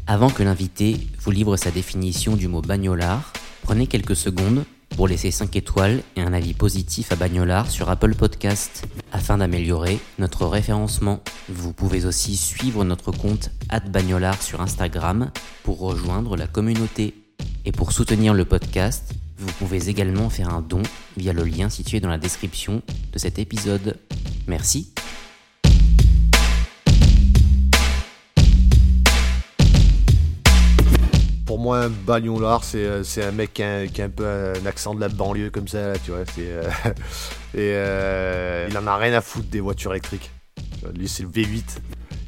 Avant 0.08 0.30
que 0.30 0.42
l'invité 0.42 0.98
vous 1.20 1.32
livre 1.32 1.56
sa 1.56 1.72
définition 1.72 2.36
du 2.36 2.48
mot 2.48 2.62
bagnolard, 2.62 3.32
prenez 3.62 3.88
quelques 3.88 4.16
secondes 4.16 4.66
pour 5.00 5.08
laisser 5.08 5.32
5 5.32 5.56
étoiles 5.56 6.04
et 6.18 6.22
un 6.22 6.34
avis 6.34 6.54
positif 6.54 7.14
à 7.14 7.16
Bagnolard 7.16 7.72
sur 7.72 7.90
Apple 7.90 8.16
Podcast 8.16 8.86
afin 9.14 9.38
d'améliorer 9.38 9.98
notre 10.18 10.46
référencement. 10.46 11.22
Vous 11.48 11.72
pouvez 11.72 12.04
aussi 12.04 12.36
suivre 12.36 12.84
notre 12.84 13.14
compte 13.14 13.50
Bagnolard 13.88 14.42
sur 14.42 14.60
Instagram 14.60 15.32
pour 15.64 15.80
rejoindre 15.80 16.36
la 16.36 16.48
communauté. 16.48 17.16
Et 17.64 17.72
pour 17.72 17.94
soutenir 17.94 18.34
le 18.34 18.44
podcast, 18.44 19.14
vous 19.38 19.54
pouvez 19.54 19.88
également 19.88 20.30
faire 20.30 20.50
un 20.50 20.60
don 20.60 20.84
via 21.16 21.32
le 21.32 21.46
lien 21.46 21.70
situé 21.70 22.02
dans 22.02 22.10
la 22.10 22.18
description 22.18 22.82
de 23.14 23.20
cet 23.20 23.40
épisode. 23.40 23.98
Merci 24.48 24.92
pour 31.50 31.58
moi, 31.58 31.80
un 31.80 31.90
bagnolard, 31.90 32.64
c'est, 32.64 33.04
c'est 33.04 33.24
un 33.24 33.32
mec 33.32 33.54
qui 33.56 33.64
a, 33.64 34.06
un 34.06 34.10
peu 34.10 34.28
un 34.28 34.68
accent 34.68 34.94
de 34.94 35.00
la 35.00 35.10
banlieue 35.10 35.50
comme 35.50 35.68
ça, 35.68 35.94
tu 36.06 36.12
vois. 36.12 36.20
Euh, 36.38 36.70
et 37.56 37.74
euh, 37.74 38.68
il 38.70 38.78
en 38.78 38.86
a 38.86 38.96
rien 38.96 39.14
à 39.14 39.22
foutre 39.22 39.48
des 39.48 39.60
voitures 39.60 39.90
électriques. 39.90 40.30
Lui, 40.94 41.08
c'est 41.08 41.24
le 41.24 41.30
V8. 41.30 41.80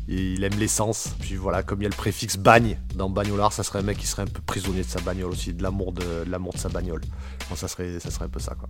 Il 0.07 0.43
aime 0.43 0.57
l'essence. 0.57 1.09
Puis 1.19 1.35
voilà, 1.35 1.61
comme 1.61 1.81
il 1.81 1.83
y 1.83 1.85
a 1.85 1.89
le 1.89 1.95
préfixe 1.95 2.35
bagne 2.35 2.79
dans 2.95 3.11
bagnolard, 3.11 3.53
ça 3.53 3.61
serait 3.61 3.77
un 3.77 3.83
mec 3.83 3.99
qui 3.99 4.07
serait 4.07 4.23
un 4.23 4.25
peu 4.25 4.41
prisonnier 4.41 4.81
de 4.81 4.87
sa 4.87 5.01
bagnole 5.01 5.29
aussi, 5.29 5.53
de 5.53 5.61
l'amour 5.61 5.91
de, 5.91 6.23
l'amour 6.27 6.53
de 6.53 6.57
sa 6.57 6.69
bagnole. 6.69 7.01
Ça 7.55 7.67
serait, 7.67 7.99
ça 7.99 8.09
serait 8.09 8.25
un 8.25 8.29
peu 8.29 8.39
ça, 8.39 8.55
quoi. 8.55 8.69